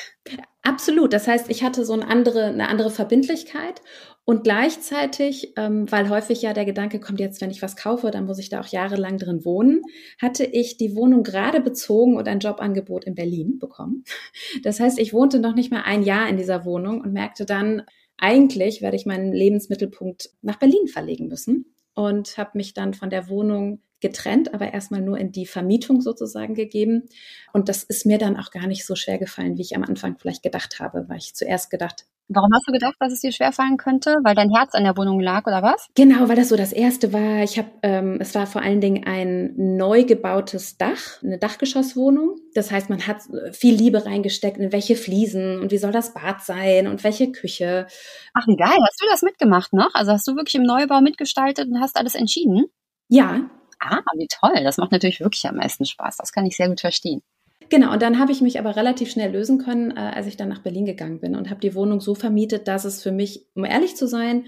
Absolut. 0.62 1.14
Das 1.14 1.28
heißt, 1.28 1.50
ich 1.50 1.64
hatte 1.64 1.86
so 1.86 1.94
eine 1.94 2.08
andere, 2.08 2.46
eine 2.46 2.68
andere 2.68 2.92
Verbindlichkeit 2.92 3.82
und 4.30 4.44
gleichzeitig, 4.44 5.54
ähm, 5.58 5.92
weil 5.92 6.08
häufig 6.08 6.44
ja 6.44 6.54
der 6.54 6.66
Gedanke 6.66 7.00
kommt, 7.00 7.20
jetzt, 7.20 7.42
wenn 7.42 7.50
ich 7.50 7.64
was 7.64 7.76
kaufe, 7.76 8.12
dann 8.12 8.28
muss 8.28 8.38
ich 8.38 8.50
da 8.50 8.62
auch 8.62 8.68
jahrelang 8.68 9.18
drin 9.18 9.44
wohnen, 9.44 9.82
hatte 10.22 10.44
ich 10.44 10.78
die 10.78 10.96
Wohnung 10.96 11.24
gerade 11.24 11.62
bezogen 11.62 12.16
und 12.16 12.28
ein 12.28 12.40
Jobangebot 12.40 13.06
in 13.06 13.16
Berlin 13.16 13.58
bekommen. 13.58 14.04
Das 14.64 14.80
heißt, 14.80 15.00
ich 15.00 15.14
wohnte 15.14 15.40
noch 15.40 15.56
nicht 15.56 15.72
mal 15.72 15.82
ein 15.82 16.04
Jahr 16.04 16.30
in 16.30 16.38
dieser 16.38 16.64
Wohnung 16.64 17.02
und 17.02 17.12
merkte 17.12 17.48
dann, 17.48 17.82
eigentlich 18.18 18.84
werde 18.84 18.98
ich 18.98 19.08
meinen 19.08 19.34
Lebensmittelpunkt 19.34 20.30
nach 20.44 20.60
Berlin 20.60 20.88
verlegen 20.88 21.28
müssen 21.28 21.74
und 21.96 22.38
habe 22.38 22.52
mich 22.54 22.76
dann 22.76 22.94
von 22.94 23.10
der 23.10 23.30
Wohnung 23.30 23.82
getrennt, 24.00 24.54
aber 24.54 24.72
erstmal 24.72 25.02
nur 25.02 25.18
in 25.18 25.32
die 25.32 25.48
Vermietung 25.48 26.02
sozusagen 26.02 26.54
gegeben. 26.54 27.10
Und 27.52 27.68
das 27.68 27.82
ist 27.82 28.06
mir 28.06 28.20
dann 28.20 28.38
auch 28.38 28.52
gar 28.52 28.68
nicht 28.68 28.86
so 28.86 28.96
schwer 28.96 29.18
gefallen, 29.18 29.58
wie 29.58 29.64
ich 29.64 29.76
am 29.76 29.84
Anfang 29.84 30.20
vielleicht 30.20 30.44
gedacht 30.44 30.80
habe, 30.80 31.10
weil 31.10 31.18
ich 31.18 31.34
zuerst 31.34 31.72
gedacht, 31.72 32.06
Warum 32.32 32.52
hast 32.54 32.68
du 32.68 32.72
gedacht, 32.72 32.96
dass 33.00 33.12
es 33.12 33.22
dir 33.22 33.32
schwerfallen 33.32 33.78
könnte? 33.78 34.18
Weil 34.24 34.36
dein 34.36 34.52
Herz 34.54 34.76
an 34.76 34.84
der 34.84 34.96
Wohnung 34.96 35.20
lag 35.20 35.48
oder 35.48 35.64
was? 35.64 35.88
Genau, 35.96 36.30
weil 36.30 36.36
das 36.36 36.50
so 36.50 36.56
das 36.56 36.72
erste 36.72 37.12
war. 37.12 37.44
Ich 37.44 37.58
habe, 37.58 37.70
ähm, 37.82 38.18
es 38.22 38.36
war 38.36 38.46
vor 38.46 38.62
allen 38.62 38.82
Dingen 38.82 39.04
ein 39.06 39.54
neu 39.56 40.04
gebautes 40.04 40.78
Dach, 40.78 41.24
eine 41.24 41.40
Dachgeschosswohnung. 41.40 42.36
Das 42.54 42.72
heißt, 42.72 42.92
man 42.92 43.08
hat 43.08 43.24
viel 43.52 43.74
Liebe 43.74 44.06
reingesteckt 44.06 44.58
in 44.58 44.72
welche 44.72 44.96
Fliesen 44.96 45.60
und 45.60 45.72
wie 45.72 45.80
soll 45.80 45.92
das 45.92 46.14
Bad 46.14 46.42
sein 46.42 46.86
und 46.86 47.04
welche 47.04 47.32
Küche. 47.32 47.88
Ach, 48.36 48.46
wie 48.46 48.58
geil. 48.58 48.78
Hast 48.80 49.02
du 49.02 49.08
das 49.10 49.24
mitgemacht 49.24 49.74
noch? 49.74 49.96
Also 49.96 50.12
hast 50.12 50.28
du 50.28 50.36
wirklich 50.36 50.56
im 50.56 50.64
Neubau 50.64 51.02
mitgestaltet 51.02 51.68
und 51.68 51.82
hast 51.82 51.98
alles 51.98 52.14
entschieden? 52.14 52.66
Ja. 53.08 53.50
Ah, 53.80 54.02
wie 54.18 54.28
toll. 54.28 54.64
Das 54.64 54.78
macht 54.78 54.92
natürlich 54.92 55.20
wirklich 55.20 55.48
am 55.48 55.56
meisten 55.56 55.86
Spaß. 55.86 56.18
Das 56.18 56.32
kann 56.32 56.46
ich 56.46 56.56
sehr 56.56 56.70
gut 56.70 56.82
verstehen. 56.82 57.24
Genau, 57.70 57.94
und 57.94 58.02
dann 58.02 58.18
habe 58.18 58.32
ich 58.32 58.42
mich 58.42 58.58
aber 58.60 58.76
relativ 58.76 59.12
schnell 59.12 59.32
lösen 59.32 59.60
können, 59.60 59.92
äh, 59.92 60.00
als 60.00 60.26
ich 60.26 60.38
dann 60.38 60.50
nach 60.50 60.64
Berlin 60.64 60.86
gegangen 60.86 61.20
bin 61.20 61.36
und 61.36 61.50
habe 61.50 61.60
die 61.60 61.76
Wohnung 61.76 62.02
so 62.02 62.16
vermietet, 62.16 62.68
dass 62.68 62.84
es 62.84 63.04
für 63.04 63.12
mich, 63.12 63.46
um 63.54 63.64
ehrlich 63.64 63.96
zu 63.96 64.08
sein, 64.08 64.46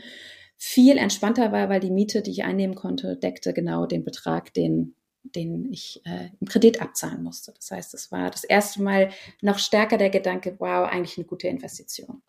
viel 0.57 0.97
entspannter 0.97 1.51
war, 1.51 1.69
weil 1.69 1.79
die 1.79 1.91
Miete, 1.91 2.21
die 2.21 2.31
ich 2.31 2.43
einnehmen 2.43 2.75
konnte, 2.75 3.17
deckte 3.17 3.53
genau 3.53 3.85
den 3.85 4.03
Betrag, 4.03 4.53
den, 4.53 4.95
den 5.23 5.71
ich 5.71 6.01
äh, 6.05 6.29
im 6.39 6.47
Kredit 6.47 6.81
abzahlen 6.81 7.23
musste. 7.23 7.53
Das 7.55 7.71
heißt, 7.71 7.93
es 7.93 8.11
war 8.11 8.31
das 8.31 8.43
erste 8.43 8.81
Mal 8.81 9.09
noch 9.41 9.59
stärker 9.59 9.97
der 9.97 10.09
Gedanke, 10.09 10.55
wow, 10.59 10.87
eigentlich 10.89 11.17
eine 11.17 11.25
gute 11.25 11.47
Investition. 11.47 12.21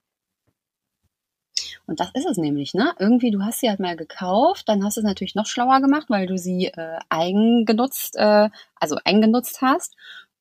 Und 1.87 2.01
das 2.01 2.11
ist 2.15 2.27
es 2.27 2.37
nämlich, 2.37 2.75
ne? 2.75 2.95
Irgendwie, 2.99 3.31
du 3.31 3.43
hast 3.43 3.61
sie 3.61 3.69
halt 3.69 3.81
mal 3.81 3.97
gekauft, 3.97 4.69
dann 4.69 4.85
hast 4.85 4.97
du 4.97 5.01
es 5.01 5.07
natürlich 5.07 5.35
noch 5.35 5.47
schlauer 5.47 5.81
gemacht, 5.81 6.07
weil 6.09 6.27
du 6.27 6.39
sie 6.39 6.67
äh, 6.67 6.99
eigengenutzt, 7.09 8.17
äh, 8.17 8.49
also 8.77 8.97
eingenutzt 9.05 9.61
hast. 9.61 9.95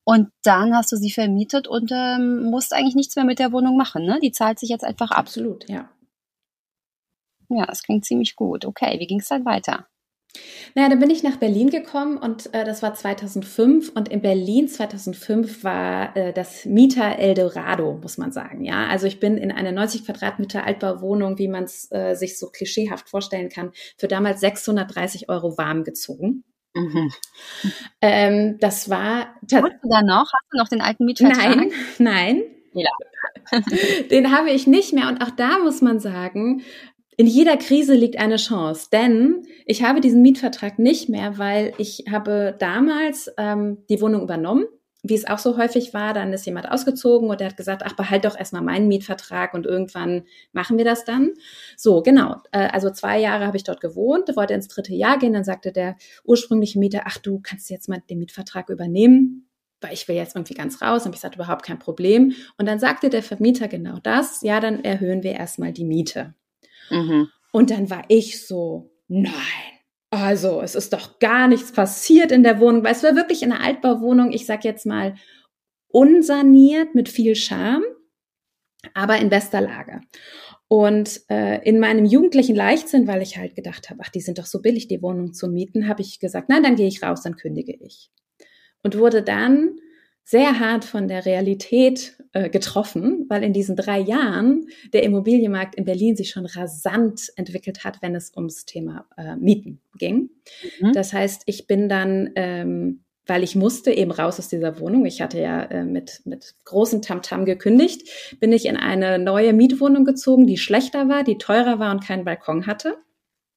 Und 0.03 0.29
dann 0.43 0.75
hast 0.75 0.91
du 0.91 0.96
sie 0.96 1.12
vermietet 1.12 1.67
und 1.67 1.91
ähm, 1.91 2.43
musst 2.43 2.74
eigentlich 2.74 2.96
nichts 2.96 3.15
mehr 3.15 3.25
mit 3.25 3.39
der 3.39 3.51
Wohnung 3.51 3.77
machen. 3.77 4.03
Ne? 4.03 4.20
Die 4.22 4.31
zahlt 4.31 4.60
sich 4.60 4.70
jetzt 4.70 4.84
einfach 4.84 5.12
ab. 5.12 5.20
Absolut, 5.20 5.70
ja. 5.70 5.89
Ja, 7.50 7.65
das 7.65 7.84
klingt 7.84 8.05
ziemlich 8.05 8.36
gut. 8.36 8.65
Okay, 8.65 9.00
wie 9.00 9.08
ging 9.08 9.20
es 9.20 9.27
dann 9.27 9.46
weiter? 9.46 9.88
Naja, 10.75 10.88
dann 10.88 11.00
bin 11.00 11.10
ich 11.10 11.24
nach 11.24 11.36
Berlin 11.36 11.70
gekommen 11.70 12.17
und 12.17 12.53
äh, 12.53 12.63
das 12.63 12.81
war 12.81 12.93
2005 12.93 13.89
und 13.89 14.08
in 14.08 14.22
Berlin 14.22 14.70
2005 14.70 15.63
war 15.63 16.15
äh, 16.15 16.31
das 16.31 16.63
Mieter 16.65 17.20
Eldorado, 17.20 18.00
muss 18.01 18.17
man 18.17 18.31
sagen. 18.31 18.63
Ja, 18.63 18.88
also 18.88 19.08
ich 19.08 19.20
bin 19.20 19.38
in 19.38 19.51
eine 19.51 19.74
90 19.74 20.05
Quadratmeter 20.05 20.65
Altbauwohnung, 20.65 21.38
wie 21.38 21.50
man 21.50 21.65
es 21.65 21.91
äh, 21.91 22.15
sich 22.15 22.39
so 22.39 22.48
klischeehaft 22.48 23.10
vorstellen 23.10 23.50
kann, 23.50 23.72
für 23.98 24.08
damals 24.08 24.39
630 24.39 25.27
Euro 25.27 25.58
warm 25.58 25.84
gezogen. 25.84 26.46
Mhm. 26.73 27.11
Ähm, 28.01 28.57
das 28.59 28.89
war. 28.89 29.35
Wohnst 29.41 29.83
du 29.83 29.89
da 29.89 30.01
noch? 30.01 30.31
Hast 30.31 30.47
du 30.51 30.57
noch 30.57 30.67
den 30.69 30.81
alten 30.81 31.05
Mietvertrag? 31.05 31.55
Nein, 31.57 31.71
nein. 31.99 32.43
Ja. 32.73 32.89
den 34.11 34.31
habe 34.35 34.51
ich 34.51 34.67
nicht 34.67 34.93
mehr. 34.93 35.07
Und 35.07 35.21
auch 35.21 35.31
da 35.31 35.59
muss 35.59 35.81
man 35.81 35.99
sagen, 35.99 36.63
in 37.17 37.27
jeder 37.27 37.57
Krise 37.57 37.93
liegt 37.93 38.17
eine 38.17 38.37
Chance, 38.37 38.87
denn 38.91 39.45
ich 39.65 39.83
habe 39.83 40.01
diesen 40.01 40.21
Mietvertrag 40.21 40.79
nicht 40.79 41.09
mehr, 41.09 41.37
weil 41.37 41.73
ich 41.77 42.05
habe 42.09 42.55
damals 42.57 43.31
ähm, 43.37 43.79
die 43.89 44.01
Wohnung 44.01 44.23
übernommen, 44.23 44.65
wie 45.03 45.15
es 45.15 45.25
auch 45.25 45.39
so 45.39 45.58
häufig 45.58 45.93
war. 45.93 46.13
Dann 46.13 46.31
ist 46.34 46.46
jemand 46.46 46.70
ausgezogen 46.70 47.29
und 47.29 47.39
der 47.39 47.48
hat 47.48 47.58
gesagt, 47.58 47.81
ach, 47.86 47.96
behalt 47.96 48.25
doch 48.25 48.38
erstmal 48.38 48.62
meinen 48.62 48.88
Mietvertrag 48.88 49.53
und 49.53 49.65
irgendwann 49.65 50.24
machen 50.51 50.77
wir 50.77 50.86
das 50.86 51.05
dann. 51.05 51.31
So, 51.75 52.01
genau. 52.01 52.38
Äh, 52.51 52.70
also 52.72 52.89
zwei 52.91 53.20
Jahre 53.20 53.48
habe 53.48 53.58
ich 53.58 53.63
dort 53.63 53.81
gewohnt, 53.81 54.36
wollte 54.36 54.53
ins 54.53 54.67
dritte 54.67 54.93
Jahr 54.93 55.17
gehen. 55.17 55.34
Dann 55.34 55.43
sagte 55.43 55.72
der 55.72 55.96
ursprüngliche 56.24 56.79
Mieter, 56.79 57.01
ach, 57.05 57.17
du 57.17 57.39
kannst 57.41 57.70
jetzt 57.70 57.89
mal 57.89 58.01
den 58.10 58.20
Mietvertrag 58.20 58.70
übernehmen 58.70 59.48
weil 59.84 59.93
ich 59.93 60.08
will 60.08 60.15
jetzt 60.15 60.36
irgendwie 60.36 60.53
ganz 60.53 60.79
raus. 60.81 61.08
Und 61.08 61.15
ich 61.15 61.22
sagte, 61.22 61.38
überhaupt 61.38 61.65
kein 61.65 61.79
Problem. 61.79 62.36
Und 62.58 62.67
dann 62.67 62.77
sagte 62.77 63.10
der 63.10 63.24
Vermieter 63.24 63.67
genau 63.67 63.98
das, 64.03 64.41
ja, 64.43 64.60
dann 64.60 64.84
erhöhen 64.84 65.24
wir 65.24 65.31
erstmal 65.31 65.74
die 65.74 65.86
Miete. 65.86 66.36
Mhm. 66.91 67.29
Und 67.51 67.72
dann 67.72 67.89
war 67.89 68.03
ich 68.08 68.46
so, 68.46 68.91
nein. 69.08 69.34
Also, 70.13 70.61
es 70.61 70.75
ist 70.75 70.91
doch 70.91 71.19
gar 71.19 71.47
nichts 71.47 71.71
passiert 71.71 72.33
in 72.33 72.43
der 72.43 72.59
Wohnung, 72.59 72.83
weil 72.83 72.91
es 72.91 73.01
war 73.01 73.15
wirklich 73.15 73.43
eine 73.43 73.61
Altbauwohnung, 73.61 74.33
ich 74.33 74.45
sag 74.45 74.65
jetzt 74.65 74.85
mal, 74.85 75.15
unsaniert 75.87 76.93
mit 76.95 77.07
viel 77.07 77.33
Charme, 77.35 77.83
aber 78.93 79.17
in 79.17 79.29
bester 79.29 79.61
Lage. 79.61 80.01
Und 80.67 81.21
äh, 81.29 81.61
in 81.63 81.79
meinem 81.79 82.05
jugendlichen 82.05 82.55
Leichtsinn, 82.55 83.07
weil 83.07 83.21
ich 83.21 83.37
halt 83.37 83.55
gedacht 83.55 83.89
habe, 83.89 84.01
ach, 84.03 84.09
die 84.09 84.21
sind 84.21 84.37
doch 84.37 84.45
so 84.45 84.61
billig, 84.61 84.87
die 84.89 85.01
Wohnung 85.01 85.33
zu 85.33 85.47
mieten, 85.47 85.87
habe 85.87 86.01
ich 86.01 86.19
gesagt, 86.19 86.49
nein, 86.49 86.63
dann 86.63 86.75
gehe 86.75 86.87
ich 86.87 87.03
raus, 87.03 87.23
dann 87.23 87.37
kündige 87.37 87.73
ich. 87.73 88.09
Und 88.83 88.97
wurde 88.97 89.23
dann 89.23 89.77
sehr 90.31 90.61
hart 90.61 90.85
von 90.85 91.09
der 91.09 91.25
Realität 91.25 92.15
äh, 92.31 92.50
getroffen, 92.50 93.25
weil 93.27 93.43
in 93.43 93.51
diesen 93.51 93.75
drei 93.75 94.00
Jahren 94.00 94.67
der 94.93 95.03
Immobilienmarkt 95.03 95.75
in 95.75 95.83
Berlin 95.83 96.15
sich 96.15 96.29
schon 96.29 96.45
rasant 96.45 97.33
entwickelt 97.35 97.83
hat, 97.83 98.01
wenn 98.01 98.15
es 98.15 98.31
ums 98.38 98.65
Thema 98.65 99.05
äh, 99.17 99.35
Mieten 99.35 99.81
ging. 99.97 100.29
Mhm. 100.79 100.93
Das 100.93 101.11
heißt, 101.11 101.41
ich 101.47 101.67
bin 101.67 101.89
dann, 101.89 102.29
ähm, 102.35 103.03
weil 103.25 103.43
ich 103.43 103.57
musste 103.57 103.91
eben 103.91 104.11
raus 104.11 104.39
aus 104.39 104.47
dieser 104.47 104.79
Wohnung, 104.79 105.05
ich 105.05 105.21
hatte 105.21 105.41
ja 105.41 105.63
äh, 105.63 105.83
mit, 105.83 106.21
mit 106.23 106.55
großem 106.63 107.01
Tamtam 107.01 107.43
gekündigt, 107.43 108.07
bin 108.39 108.53
ich 108.53 108.67
in 108.67 108.77
eine 108.77 109.19
neue 109.19 109.51
Mietwohnung 109.51 110.05
gezogen, 110.05 110.47
die 110.47 110.57
schlechter 110.57 111.09
war, 111.09 111.25
die 111.25 111.39
teurer 111.39 111.77
war 111.77 111.91
und 111.91 112.05
keinen 112.05 112.23
Balkon 112.23 112.67
hatte. 112.67 112.95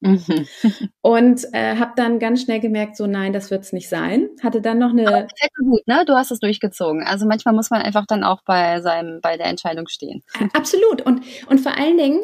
Mhm. 0.04 0.46
Und 1.00 1.44
äh, 1.52 1.76
habe 1.76 1.92
dann 1.96 2.18
ganz 2.18 2.42
schnell 2.42 2.60
gemerkt, 2.60 2.96
so 2.96 3.06
nein, 3.06 3.32
das 3.32 3.50
wird's 3.50 3.72
nicht 3.72 3.88
sein. 3.88 4.28
Hatte 4.42 4.60
dann 4.60 4.78
noch 4.78 4.90
eine. 4.90 5.08
Aber 5.08 5.26
gut, 5.64 5.86
ne? 5.86 6.04
Du 6.06 6.14
hast 6.14 6.30
es 6.30 6.40
durchgezogen. 6.40 7.02
Also 7.02 7.26
manchmal 7.26 7.54
muss 7.54 7.70
man 7.70 7.82
einfach 7.82 8.04
dann 8.06 8.22
auch 8.22 8.42
bei 8.44 8.80
seinem, 8.80 9.20
bei 9.20 9.36
der 9.36 9.46
Entscheidung 9.46 9.88
stehen. 9.88 10.22
Absolut. 10.52 11.02
Und 11.02 11.24
und 11.46 11.60
vor 11.60 11.76
allen 11.78 11.96
Dingen, 11.96 12.20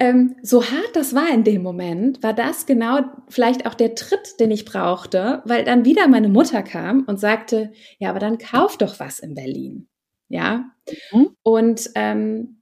ähm, 0.00 0.36
so 0.42 0.64
hart 0.64 0.90
das 0.94 1.14
war 1.14 1.28
in 1.32 1.44
dem 1.44 1.62
Moment, 1.62 2.22
war 2.22 2.34
das 2.34 2.66
genau 2.66 3.00
vielleicht 3.28 3.66
auch 3.66 3.74
der 3.74 3.94
Tritt, 3.94 4.40
den 4.40 4.50
ich 4.50 4.64
brauchte, 4.64 5.42
weil 5.44 5.64
dann 5.64 5.84
wieder 5.84 6.08
meine 6.08 6.28
Mutter 6.28 6.62
kam 6.62 7.04
und 7.06 7.20
sagte, 7.20 7.72
ja, 7.98 8.10
aber 8.10 8.18
dann 8.18 8.38
kauf 8.38 8.76
doch 8.76 8.98
was 8.98 9.20
in 9.20 9.34
Berlin. 9.34 9.88
Ja. 10.28 10.70
Mhm. 11.12 11.30
Und 11.42 11.90
ähm, 11.94 12.59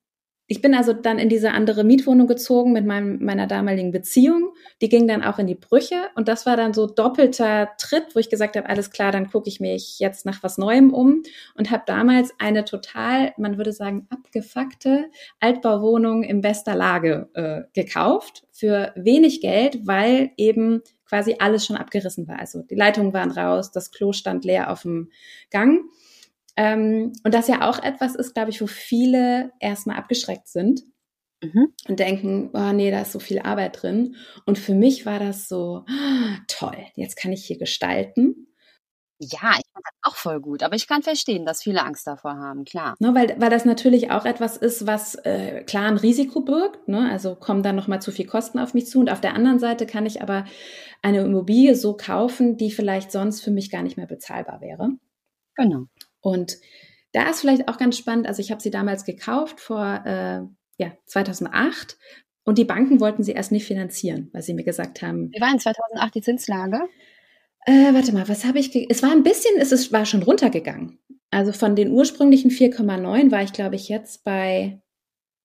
ich 0.50 0.62
bin 0.62 0.74
also 0.74 0.94
dann 0.94 1.18
in 1.18 1.28
diese 1.28 1.52
andere 1.52 1.84
Mietwohnung 1.84 2.26
gezogen 2.26 2.72
mit 2.72 2.86
meinem, 2.86 3.22
meiner 3.22 3.46
damaligen 3.46 3.92
Beziehung. 3.92 4.54
Die 4.80 4.88
ging 4.88 5.06
dann 5.06 5.22
auch 5.22 5.38
in 5.38 5.46
die 5.46 5.54
Brüche 5.54 6.08
und 6.14 6.26
das 6.26 6.46
war 6.46 6.56
dann 6.56 6.72
so 6.72 6.86
doppelter 6.86 7.68
Tritt, 7.76 8.14
wo 8.14 8.18
ich 8.18 8.30
gesagt 8.30 8.56
habe, 8.56 8.66
alles 8.66 8.90
klar, 8.90 9.12
dann 9.12 9.30
gucke 9.30 9.48
ich 9.48 9.60
mich 9.60 9.98
jetzt 9.98 10.24
nach 10.24 10.42
was 10.42 10.56
Neuem 10.56 10.94
um 10.94 11.22
und 11.54 11.70
habe 11.70 11.82
damals 11.86 12.32
eine 12.38 12.64
total, 12.64 13.34
man 13.36 13.58
würde 13.58 13.72
sagen, 13.72 14.06
abgefuckte 14.08 15.10
Altbauwohnung 15.38 16.22
in 16.22 16.40
bester 16.40 16.74
Lage 16.74 17.28
äh, 17.34 17.62
gekauft 17.74 18.46
für 18.50 18.92
wenig 18.96 19.42
Geld, 19.42 19.86
weil 19.86 20.30
eben 20.38 20.82
quasi 21.06 21.36
alles 21.38 21.66
schon 21.66 21.76
abgerissen 21.76 22.26
war. 22.26 22.38
Also 22.38 22.62
die 22.62 22.74
Leitungen 22.74 23.12
waren 23.12 23.32
raus, 23.32 23.70
das 23.70 23.90
Klo 23.90 24.12
stand 24.12 24.46
leer 24.46 24.72
auf 24.72 24.82
dem 24.82 25.10
Gang. 25.50 25.82
Ähm, 26.58 27.12
und 27.22 27.34
das 27.34 27.46
ja 27.46 27.70
auch 27.70 27.80
etwas 27.80 28.16
ist, 28.16 28.34
glaube 28.34 28.50
ich, 28.50 28.60
wo 28.60 28.66
viele 28.66 29.52
erstmal 29.60 29.96
abgeschreckt 29.96 30.48
sind 30.48 30.82
mhm. 31.40 31.72
und 31.86 32.00
denken, 32.00 32.50
oh 32.52 32.72
nee, 32.72 32.90
da 32.90 33.02
ist 33.02 33.12
so 33.12 33.20
viel 33.20 33.38
Arbeit 33.38 33.80
drin. 33.80 34.16
Und 34.44 34.58
für 34.58 34.74
mich 34.74 35.06
war 35.06 35.20
das 35.20 35.48
so, 35.48 35.84
oh, 35.88 36.36
toll, 36.48 36.76
jetzt 36.96 37.16
kann 37.16 37.30
ich 37.30 37.44
hier 37.44 37.58
gestalten. 37.58 38.48
Ja, 39.20 39.52
ich 39.52 39.70
fand 39.72 39.84
das 39.84 39.94
auch 40.02 40.16
voll 40.16 40.40
gut, 40.40 40.64
aber 40.64 40.74
ich 40.74 40.88
kann 40.88 41.04
verstehen, 41.04 41.46
dass 41.46 41.62
viele 41.62 41.84
Angst 41.84 42.08
davor 42.08 42.36
haben, 42.38 42.64
klar. 42.64 42.96
Ne, 42.98 43.14
weil, 43.14 43.40
weil 43.40 43.50
das 43.50 43.64
natürlich 43.64 44.10
auch 44.10 44.24
etwas 44.24 44.56
ist, 44.56 44.84
was 44.84 45.14
äh, 45.14 45.62
klar 45.62 45.86
ein 45.86 45.96
Risiko 45.96 46.40
birgt. 46.40 46.88
Ne? 46.88 47.08
Also 47.08 47.36
kommen 47.36 47.62
dann 47.62 47.76
nochmal 47.76 48.02
zu 48.02 48.10
viel 48.10 48.26
Kosten 48.26 48.58
auf 48.58 48.74
mich 48.74 48.86
zu. 48.86 48.98
Und 48.98 49.10
auf 49.10 49.20
der 49.20 49.34
anderen 49.34 49.60
Seite 49.60 49.86
kann 49.86 50.06
ich 50.06 50.22
aber 50.22 50.44
eine 51.02 51.20
Immobilie 51.20 51.76
so 51.76 51.96
kaufen, 51.96 52.56
die 52.56 52.72
vielleicht 52.72 53.12
sonst 53.12 53.42
für 53.42 53.52
mich 53.52 53.70
gar 53.70 53.82
nicht 53.82 53.96
mehr 53.96 54.08
bezahlbar 54.08 54.60
wäre. 54.60 54.90
Genau. 55.54 55.86
Und 56.28 56.58
da 57.12 57.30
ist 57.30 57.40
vielleicht 57.40 57.68
auch 57.68 57.78
ganz 57.78 57.96
spannend, 57.96 58.26
also 58.26 58.40
ich 58.40 58.50
habe 58.50 58.60
sie 58.60 58.70
damals 58.70 59.04
gekauft 59.04 59.60
vor 59.60 60.02
äh, 60.04 60.42
ja, 60.76 60.92
2008 61.06 61.96
und 62.44 62.58
die 62.58 62.64
Banken 62.64 63.00
wollten 63.00 63.22
sie 63.22 63.32
erst 63.32 63.50
nicht 63.50 63.66
finanzieren, 63.66 64.28
weil 64.32 64.42
sie 64.42 64.54
mir 64.54 64.64
gesagt 64.64 65.02
haben. 65.02 65.30
Wie 65.32 65.40
war 65.40 65.50
in 65.50 65.58
2008 65.58 66.14
die 66.14 66.22
Zinslage? 66.22 66.80
Äh, 67.64 67.92
warte 67.94 68.12
mal, 68.12 68.28
was 68.28 68.44
habe 68.44 68.58
ich? 68.58 68.74
Es 68.90 69.02
war 69.02 69.10
ein 69.10 69.22
bisschen, 69.22 69.56
es 69.58 69.72
ist, 69.72 69.92
war 69.92 70.06
schon 70.06 70.22
runtergegangen. 70.22 70.98
Also 71.30 71.52
von 71.52 71.76
den 71.76 71.90
ursprünglichen 71.90 72.50
4,9 72.50 73.30
war 73.30 73.42
ich, 73.42 73.52
glaube 73.52 73.76
ich, 73.76 73.88
jetzt 73.88 74.24
bei, 74.24 74.80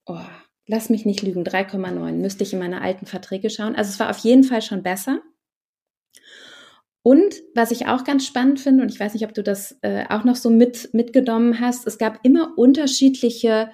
oh, 0.05 0.19
lass 0.65 0.89
mich 0.89 1.05
nicht 1.05 1.21
lügen, 1.21 1.43
3,9. 1.43 2.13
Müsste 2.13 2.43
ich 2.43 2.53
in 2.53 2.59
meine 2.59 2.81
alten 2.81 3.05
Verträge 3.05 3.49
schauen. 3.49 3.75
Also 3.75 3.89
es 3.89 3.99
war 3.99 4.09
auf 4.09 4.19
jeden 4.19 4.43
Fall 4.43 4.61
schon 4.61 4.83
besser. 4.83 5.21
Und 7.03 7.35
was 7.53 7.71
ich 7.71 7.87
auch 7.87 8.05
ganz 8.05 8.25
spannend 8.25 8.61
finde, 8.61 8.83
und 8.83 8.91
ich 8.91 8.99
weiß 8.99 9.13
nicht, 9.13 9.25
ob 9.25 9.33
du 9.33 9.43
das 9.43 9.77
äh, 9.81 10.05
auch 10.09 10.23
noch 10.23 10.37
so 10.37 10.49
mit, 10.49 10.93
mitgenommen 10.93 11.59
hast, 11.59 11.85
es 11.85 11.97
gab 11.97 12.19
immer 12.23 12.53
unterschiedliche 12.57 13.69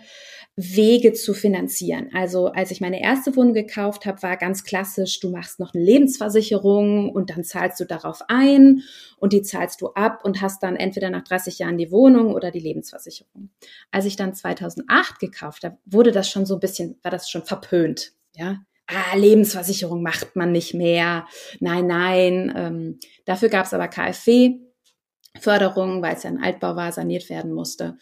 Wege 0.62 1.14
zu 1.14 1.34
finanzieren. 1.34 2.10
Also 2.14 2.48
als 2.48 2.72
ich 2.72 2.82
meine 2.82 3.02
erste 3.02 3.36
Wohnung 3.36 3.54
gekauft 3.54 4.06
habe, 4.06 4.22
war 4.24 4.36
ganz 4.36 4.66
klassisch, 4.66 5.20
du 5.20 5.30
machst 5.30 5.60
noch 5.60 5.74
eine 5.74 5.84
Lebensversicherung 5.84 7.10
und 7.10 7.30
dann 7.30 7.44
zahlst 7.46 7.80
du 7.80 7.86
darauf 7.86 8.22
ein 8.28 8.82
und 9.18 9.32
die 9.32 9.42
zahlst 9.42 9.80
du 9.80 9.90
ab 9.90 10.26
und 10.26 10.42
hast 10.42 10.62
dann 10.62 10.76
entweder 10.76 11.12
nach 11.12 11.24
30 11.24 11.60
Jahren 11.60 11.78
die 11.78 11.92
Wohnung 11.92 12.34
oder 12.34 12.52
die 12.52 12.60
Lebensversicherung. 12.60 13.52
Als 13.92 14.06
ich 14.06 14.18
dann 14.18 14.34
2008 14.34 15.20
gekauft 15.20 15.64
habe, 15.64 15.78
wurde 15.86 16.12
das 16.12 16.30
schon 16.30 16.46
so 16.46 16.56
ein 16.56 16.60
bisschen, 16.60 17.00
war 17.04 17.12
das 17.12 17.30
schon 17.30 17.44
verpönt. 17.44 18.12
Ja, 18.36 18.58
ah, 18.90 19.16
Lebensversicherung 19.16 20.04
macht 20.04 20.36
man 20.36 20.52
nicht 20.52 20.74
mehr. 20.74 21.26
Nein, 21.60 21.88
nein. 21.88 22.52
Ähm, 22.56 23.00
dafür 23.26 23.50
gab 23.50 23.66
es 23.66 23.74
aber 23.74 23.88
KfW-Förderung, 23.88 26.02
weil 26.02 26.16
es 26.16 26.24
ja 26.24 26.30
ein 26.30 26.44
Altbau 26.44 26.76
war, 26.76 26.92
saniert 26.92 27.30
werden 27.30 27.54
musste. 27.54 27.98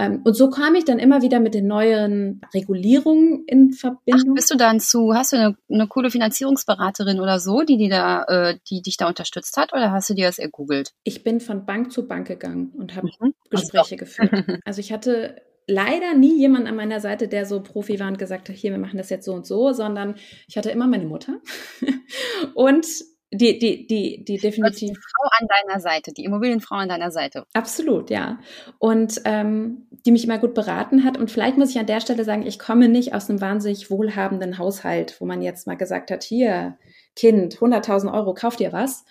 Ähm, 0.00 0.22
und 0.24 0.34
so 0.34 0.48
kam 0.48 0.76
ich 0.76 0.84
dann 0.84 1.00
immer 1.00 1.22
wieder 1.22 1.40
mit 1.40 1.54
den 1.54 1.66
neuen 1.66 2.40
Regulierungen 2.54 3.44
in 3.46 3.72
Verbindung. 3.72 4.30
Ach, 4.30 4.34
bist 4.34 4.50
du 4.50 4.56
dann 4.56 4.78
zu, 4.78 5.12
hast 5.12 5.32
du 5.32 5.36
eine, 5.36 5.56
eine 5.68 5.88
coole 5.88 6.10
Finanzierungsberaterin 6.10 7.18
oder 7.18 7.40
so, 7.40 7.62
die, 7.62 7.76
die, 7.76 7.88
da, 7.88 8.22
äh, 8.24 8.58
die 8.70 8.80
dich 8.80 8.96
da 8.96 9.08
unterstützt 9.08 9.56
hat 9.56 9.72
oder 9.72 9.90
hast 9.90 10.08
du 10.08 10.14
dir 10.14 10.26
das 10.26 10.38
ergoogelt? 10.38 10.92
Ich 11.02 11.24
bin 11.24 11.40
von 11.40 11.66
Bank 11.66 11.90
zu 11.90 12.06
Bank 12.06 12.28
gegangen 12.28 12.72
und 12.78 12.94
habe 12.94 13.08
mhm. 13.18 13.34
Gespräche 13.50 13.78
also. 13.78 13.96
geführt. 13.96 14.28
Also 14.64 14.80
ich 14.80 14.92
hatte 14.92 15.40
leider 15.68 16.14
nie 16.14 16.36
jemand 16.38 16.66
an 16.66 16.74
meiner 16.74 16.98
Seite, 16.98 17.28
der 17.28 17.46
so 17.46 17.62
Profi 17.62 18.00
war 18.00 18.08
und 18.08 18.18
gesagt 18.18 18.48
hat, 18.48 18.56
hier, 18.56 18.72
wir 18.72 18.78
machen 18.78 18.96
das 18.96 19.10
jetzt 19.10 19.26
so 19.26 19.32
und 19.34 19.46
so, 19.46 19.72
sondern 19.72 20.16
ich 20.48 20.56
hatte 20.56 20.70
immer 20.70 20.88
meine 20.88 21.06
Mutter 21.06 21.40
und 22.54 22.86
die, 23.30 23.58
die, 23.58 23.86
die, 23.86 24.24
die 24.24 24.38
definitiv. 24.38 24.88
Die 24.88 24.94
Frau 24.94 25.28
an 25.38 25.46
deiner 25.48 25.80
Seite, 25.80 26.12
die 26.14 26.24
Immobilienfrau 26.24 26.76
an 26.76 26.88
deiner 26.88 27.10
Seite. 27.10 27.44
Absolut, 27.52 28.08
ja. 28.08 28.38
Und 28.78 29.20
ähm, 29.26 29.86
die 30.06 30.12
mich 30.12 30.24
immer 30.24 30.38
gut 30.38 30.54
beraten 30.54 31.04
hat. 31.04 31.18
Und 31.18 31.30
vielleicht 31.30 31.58
muss 31.58 31.70
ich 31.70 31.78
an 31.78 31.84
der 31.84 32.00
Stelle 32.00 32.24
sagen, 32.24 32.46
ich 32.46 32.58
komme 32.58 32.88
nicht 32.88 33.12
aus 33.12 33.28
einem 33.28 33.42
wahnsinnig 33.42 33.90
wohlhabenden 33.90 34.56
Haushalt, 34.56 35.20
wo 35.20 35.26
man 35.26 35.42
jetzt 35.42 35.66
mal 35.66 35.76
gesagt 35.76 36.10
hat, 36.10 36.24
hier, 36.24 36.78
Kind, 37.16 37.58
100.000 37.58 38.14
Euro, 38.14 38.32
kauf 38.32 38.56
dir 38.56 38.72
was. 38.72 39.04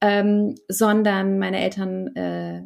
Ähm, 0.00 0.54
sondern 0.68 1.40
meine 1.40 1.60
Eltern 1.60 2.14
äh, 2.14 2.62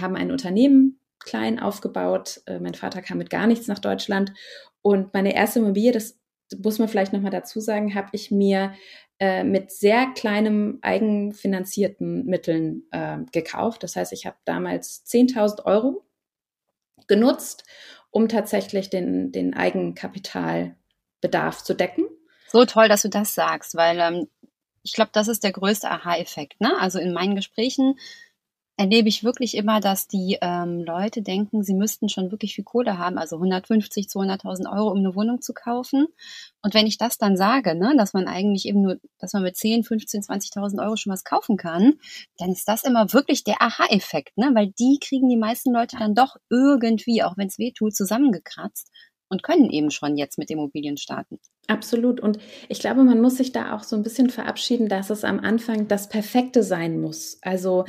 haben 0.00 0.16
ein 0.16 0.30
Unternehmen 0.30 0.99
klein 1.20 1.60
aufgebaut. 1.60 2.40
Äh, 2.46 2.58
mein 2.58 2.74
Vater 2.74 3.02
kam 3.02 3.18
mit 3.18 3.30
gar 3.30 3.46
nichts 3.46 3.68
nach 3.68 3.78
Deutschland. 3.78 4.32
Und 4.82 5.14
meine 5.14 5.34
erste 5.34 5.60
Immobilie, 5.60 5.92
das 5.92 6.18
muss 6.62 6.78
man 6.78 6.88
vielleicht 6.88 7.12
nochmal 7.12 7.30
dazu 7.30 7.60
sagen, 7.60 7.94
habe 7.94 8.08
ich 8.12 8.30
mir 8.30 8.72
äh, 9.18 9.44
mit 9.44 9.70
sehr 9.70 10.06
kleinem 10.14 10.78
eigenfinanzierten 10.82 12.26
Mitteln 12.26 12.84
äh, 12.90 13.18
gekauft. 13.32 13.82
Das 13.82 13.96
heißt, 13.96 14.12
ich 14.12 14.26
habe 14.26 14.36
damals 14.44 15.04
10.000 15.06 15.64
Euro 15.66 16.04
genutzt, 17.06 17.64
um 18.10 18.28
tatsächlich 18.28 18.90
den, 18.90 19.32
den 19.32 19.54
Eigenkapitalbedarf 19.54 21.62
zu 21.62 21.74
decken. 21.74 22.04
So 22.48 22.64
toll, 22.64 22.88
dass 22.88 23.02
du 23.02 23.08
das 23.08 23.34
sagst, 23.34 23.76
weil 23.76 23.98
ähm, 24.00 24.28
ich 24.82 24.94
glaube, 24.94 25.10
das 25.12 25.28
ist 25.28 25.44
der 25.44 25.52
größte 25.52 25.90
Aha-Effekt. 25.90 26.60
Ne? 26.60 26.72
Also 26.80 26.98
in 26.98 27.12
meinen 27.12 27.36
Gesprächen 27.36 27.96
erlebe 28.80 29.10
ich 29.10 29.22
wirklich 29.22 29.58
immer, 29.58 29.78
dass 29.78 30.08
die 30.08 30.38
ähm, 30.40 30.82
Leute 30.82 31.20
denken, 31.20 31.62
sie 31.62 31.74
müssten 31.74 32.08
schon 32.08 32.30
wirklich 32.30 32.54
viel 32.54 32.64
Kohle 32.64 32.96
haben, 32.96 33.18
also 33.18 33.36
150, 33.36 34.06
200.000 34.06 34.74
Euro, 34.74 34.90
um 34.90 35.00
eine 35.00 35.14
Wohnung 35.14 35.42
zu 35.42 35.52
kaufen. 35.52 36.06
Und 36.62 36.72
wenn 36.72 36.86
ich 36.86 36.96
das 36.96 37.18
dann 37.18 37.36
sage, 37.36 37.74
ne, 37.74 37.92
dass 37.98 38.14
man 38.14 38.26
eigentlich 38.26 38.64
eben 38.64 38.80
nur, 38.80 38.96
dass 39.18 39.34
man 39.34 39.42
mit 39.42 39.54
10, 39.54 39.84
15, 39.84 40.22
20.000 40.22 40.82
Euro 40.82 40.96
schon 40.96 41.12
was 41.12 41.24
kaufen 41.24 41.58
kann, 41.58 41.98
dann 42.38 42.52
ist 42.52 42.66
das 42.68 42.82
immer 42.82 43.12
wirklich 43.12 43.44
der 43.44 43.60
Aha-Effekt, 43.60 44.38
ne, 44.38 44.50
weil 44.54 44.68
die 44.68 44.98
kriegen 44.98 45.28
die 45.28 45.36
meisten 45.36 45.74
Leute 45.74 45.98
dann 45.98 46.14
doch 46.14 46.36
irgendwie, 46.48 47.22
auch 47.22 47.36
wenn 47.36 47.48
es 47.48 47.58
weh 47.58 47.72
tut, 47.72 47.94
zusammengekratzt 47.94 48.90
und 49.28 49.42
können 49.42 49.68
eben 49.68 49.90
schon 49.90 50.16
jetzt 50.16 50.38
mit 50.38 50.50
Immobilien 50.50 50.96
starten. 50.96 51.38
Absolut. 51.66 52.18
Und 52.18 52.38
ich 52.70 52.80
glaube, 52.80 53.04
man 53.04 53.20
muss 53.20 53.36
sich 53.36 53.52
da 53.52 53.76
auch 53.76 53.82
so 53.82 53.94
ein 53.94 54.02
bisschen 54.02 54.30
verabschieden, 54.30 54.88
dass 54.88 55.10
es 55.10 55.22
am 55.22 55.38
Anfang 55.38 55.86
das 55.86 56.08
Perfekte 56.08 56.62
sein 56.62 56.98
muss. 56.98 57.36
Also 57.42 57.84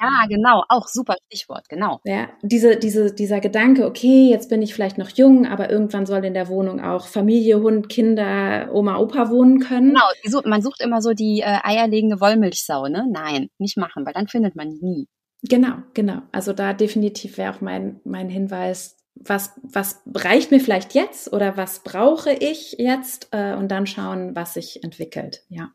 ja, 0.00 0.26
genau, 0.28 0.64
auch 0.68 0.88
super 0.88 1.16
Stichwort, 1.26 1.68
genau. 1.68 2.00
Ja, 2.04 2.28
diese, 2.42 2.76
diese, 2.76 3.12
dieser 3.12 3.40
Gedanke, 3.40 3.86
okay, 3.86 4.28
jetzt 4.28 4.50
bin 4.50 4.62
ich 4.62 4.74
vielleicht 4.74 4.98
noch 4.98 5.10
jung, 5.10 5.46
aber 5.46 5.70
irgendwann 5.70 6.06
soll 6.06 6.24
in 6.24 6.34
der 6.34 6.48
Wohnung 6.48 6.80
auch 6.80 7.06
Familie, 7.06 7.60
Hund, 7.60 7.88
Kinder, 7.88 8.70
Oma, 8.72 8.98
Opa 8.98 9.30
wohnen 9.30 9.60
können. 9.60 9.96
Genau, 10.22 10.40
man 10.44 10.62
sucht 10.62 10.80
immer 10.80 11.00
so 11.00 11.12
die 11.12 11.40
äh, 11.40 11.58
eierlegende 11.62 12.20
Wollmilchsau, 12.20 12.88
ne? 12.88 13.06
Nein, 13.10 13.48
nicht 13.58 13.76
machen, 13.76 14.04
weil 14.04 14.12
dann 14.12 14.28
findet 14.28 14.56
man 14.56 14.70
die 14.70 14.84
nie. 14.84 15.08
Genau, 15.42 15.76
genau. 15.92 16.22
Also 16.32 16.52
da 16.52 16.72
definitiv 16.72 17.36
wäre 17.38 17.54
auch 17.54 17.60
mein, 17.60 18.00
mein 18.04 18.28
Hinweis, 18.28 18.96
was, 19.14 19.52
was 19.62 20.02
reicht 20.12 20.50
mir 20.50 20.60
vielleicht 20.60 20.94
jetzt 20.94 21.32
oder 21.32 21.56
was 21.56 21.80
brauche 21.80 22.32
ich 22.32 22.76
jetzt 22.78 23.28
äh, 23.32 23.54
und 23.54 23.68
dann 23.68 23.86
schauen, 23.86 24.34
was 24.34 24.54
sich 24.54 24.82
entwickelt, 24.82 25.44
ja. 25.48 25.70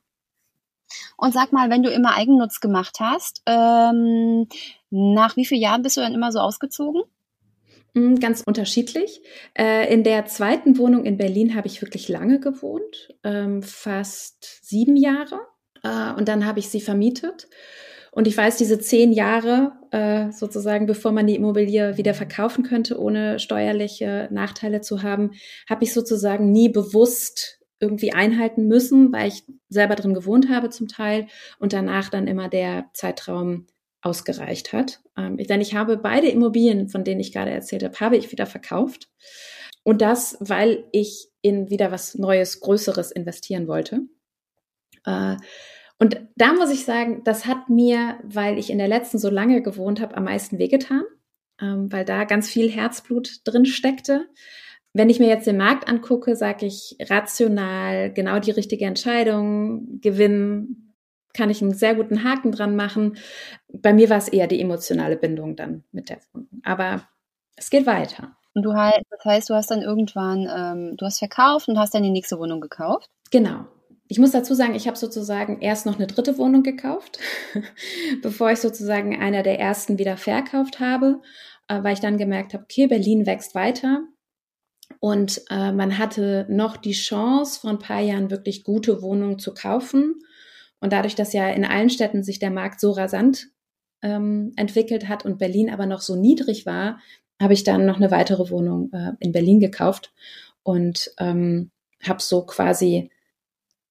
Und 1.17 1.34
sag 1.34 1.51
mal, 1.51 1.69
wenn 1.69 1.84
du 1.84 1.89
immer 1.89 2.15
Eigennutz 2.15 2.60
gemacht 2.60 2.98
hast, 3.00 3.41
ähm, 3.46 4.48
nach 4.89 5.36
wie 5.36 5.46
vielen 5.46 5.62
Jahren 5.62 5.81
bist 5.81 5.98
du 5.98 6.01
dann 6.01 6.13
immer 6.13 6.31
so 6.31 6.39
ausgezogen? 6.39 7.03
Hm, 7.96 8.19
ganz 8.19 8.41
unterschiedlich. 8.41 9.22
Äh, 9.58 9.91
in 9.93 10.03
der 10.03 10.25
zweiten 10.25 10.77
Wohnung 10.77 11.05
in 11.05 11.17
Berlin 11.17 11.55
habe 11.55 11.67
ich 11.67 11.81
wirklich 11.81 12.08
lange 12.08 12.39
gewohnt, 12.39 13.13
ähm, 13.24 13.63
fast 13.63 14.65
sieben 14.65 14.96
Jahre. 14.96 15.39
Äh, 15.84 16.13
und 16.13 16.27
dann 16.27 16.46
habe 16.46 16.60
ich 16.60 16.69
sie 16.69 16.81
vermietet. 16.81 17.48
Und 18.12 18.27
ich 18.27 18.36
weiß, 18.36 18.58
diese 18.58 18.79
zehn 18.79 19.12
Jahre 19.12 19.74
äh, 19.91 20.31
sozusagen, 20.31 20.88
bevor 20.88 21.12
man 21.12 21.27
die 21.27 21.36
Immobilie 21.36 21.98
wieder 21.98 22.13
verkaufen 22.13 22.63
könnte, 22.63 23.00
ohne 23.00 23.39
steuerliche 23.39 24.27
Nachteile 24.31 24.81
zu 24.81 25.03
haben, 25.03 25.31
habe 25.69 25.84
ich 25.84 25.93
sozusagen 25.93 26.51
nie 26.51 26.69
bewusst 26.69 27.59
irgendwie 27.79 28.13
einhalten 28.13 28.67
müssen, 28.67 29.12
weil 29.13 29.29
ich 29.29 29.43
selber 29.69 29.95
drin 29.95 30.13
gewohnt 30.13 30.50
habe 30.50 30.69
zum 30.69 30.88
Teil 30.88 31.27
und 31.59 31.74
danach 31.74 32.09
dann 32.09 32.27
immer 32.27 32.50
der 32.50 32.89
Zeitraum 32.93 33.67
ausgereicht 34.01 34.74
hat. 34.74 35.01
Ähm, 35.17 35.38
denn 35.38 35.62
ich 35.62 35.75
habe 35.75 35.98
beide 35.98 36.27
Immobilien, 36.27 36.89
von 36.89 37.03
denen 37.03 37.19
ich 37.19 37.31
gerade 37.31 37.51
erzählt 37.51 37.83
habe, 37.83 38.00
habe 38.00 38.17
ich 38.17 38.31
wieder 38.31 38.45
verkauft. 38.45 39.09
Und 39.83 40.01
das, 40.01 40.38
weil 40.39 40.86
ich 40.91 41.29
in 41.41 41.69
wieder 41.69 41.91
was 41.91 42.15
Neues, 42.15 42.59
Größeres 42.59 43.12
investieren 43.12 43.67
wollte. 43.67 44.01
Äh, 45.05 45.38
und 45.98 46.21
da 46.36 46.53
muss 46.53 46.71
ich 46.71 46.86
sagen, 46.86 47.24
das 47.25 47.45
hat 47.45 47.69
mir, 47.69 48.19
weil 48.24 48.57
ich 48.57 48.69
in 48.69 48.77
der 48.77 48.88
letzten 48.88 49.17
so 49.17 49.29
lange 49.29 49.62
gewohnt 49.62 50.00
habe, 50.00 50.15
am 50.15 50.24
meisten 50.24 50.57
wehgetan, 50.57 51.03
ähm, 51.62 51.91
weil 51.91 52.05
da 52.05 52.24
ganz 52.24 52.50
viel 52.50 52.69
Herzblut 52.69 53.41
drin 53.43 53.65
steckte. 53.65 54.27
Wenn 54.93 55.10
ich 55.10 55.19
mir 55.19 55.28
jetzt 55.28 55.47
den 55.47 55.58
Markt 55.58 55.88
angucke, 55.88 56.36
sage 56.36 56.65
ich 56.65 56.97
rational 57.02 58.12
genau 58.12 58.39
die 58.39 58.52
richtige 58.52 58.86
Entscheidung, 58.86 60.02
gewinnen, 60.02 60.95
kann 61.34 61.49
ich 61.49 61.62
einen 61.62 61.73
sehr 61.73 61.95
guten 61.95 62.23
Haken 62.23 62.52
dran 62.52 62.75
machen. 62.75 63.17
Bei 63.71 63.93
mir 63.93 64.10
war 64.10 64.17
es 64.17 64.28
eher 64.28 64.47
die 64.47 64.62
emotionale 64.62 65.15
Bindung 65.15 65.56
dann 65.56 65.84
mit 65.91 66.10
der 66.10 66.19
Wohnung. 66.34 66.62
Aber 66.63 67.08
es 67.56 67.69
geht 67.69 67.86
weiter. 67.86 68.36
Und 68.56 68.63
du 68.63 68.73
halt, 68.73 69.04
das 69.10 69.23
heißt, 69.25 69.49
du 69.49 69.54
hast 69.54 69.69
dann 69.69 69.82
irgendwann, 69.82 70.49
ähm, 70.54 70.97
du 70.97 71.06
hast 71.06 71.19
verkauft 71.19 71.67
und 71.67 71.78
hast 71.78 71.93
dann 71.93 72.04
die 72.04 72.10
nächste 72.10 72.39
Wohnung 72.39 72.62
gekauft? 72.62 73.10
Genau. 73.32 73.65
Ich 74.08 74.17
muss 74.17 74.32
dazu 74.32 74.56
sagen, 74.56 74.73
ich 74.73 74.88
habe 74.88 74.97
sozusagen 74.97 75.62
erst 75.62 75.86
noch 75.86 75.97
eine 75.97 76.08
dritte 76.08 76.39
Wohnung 76.39 76.63
gekauft, 76.63 77.19
bevor 78.23 78.52
ich 78.52 78.60
sozusagen 78.60 79.19
einer 79.19 79.43
der 79.43 79.60
ersten 79.60 79.99
wieder 79.99 80.17
verkauft 80.17 80.80
habe, 80.80 81.21
äh, 81.67 81.84
weil 81.84 81.93
ich 81.93 81.99
dann 81.99 82.17
gemerkt 82.17 82.54
habe, 82.56 82.63
okay, 82.63 82.88
Berlin 82.88 83.28
wächst 83.28 83.54
weiter. 83.54 84.02
Und 84.99 85.41
äh, 85.49 85.71
man 85.71 85.97
hatte 85.97 86.45
noch 86.49 86.78
die 86.78 86.93
Chance, 86.93 87.62
vor 87.62 87.69
ein 87.69 87.80
paar 87.80 88.02
Jahren 88.02 88.32
wirklich 88.32 88.63
gute 88.63 89.02
Wohnungen 89.02 89.39
zu 89.39 89.54
kaufen. 89.54 90.15
Und 90.80 90.93
dadurch, 90.93 91.15
dass 91.15 91.34
ja 91.34 91.49
in 91.49 91.65
allen 91.65 91.89
Städten 91.89 92.23
sich 92.23 92.39
der 92.39 92.52
Markt 92.52 92.80
so 92.80 92.91
rasant 92.91 93.47
ähm, 94.02 94.54
entwickelt 94.56 95.08
hat 95.08 95.25
und 95.25 95.38
Berlin 95.38 95.69
aber 95.69 95.86
noch 95.86 96.02
so 96.02 96.15
niedrig 96.15 96.65
war, 96.65 96.99
habe 97.41 97.54
ich 97.54 97.63
dann 97.63 97.86
noch 97.86 97.97
eine 97.97 98.12
weitere 98.12 98.49
Wohnung 98.49 98.91
äh, 98.93 99.12
in 99.19 99.32
Berlin 99.32 99.60
gekauft 99.60 100.13
und 100.63 101.12
ähm, 101.19 101.71
habe 102.04 102.21
so 102.21 102.45
quasi 102.45 103.10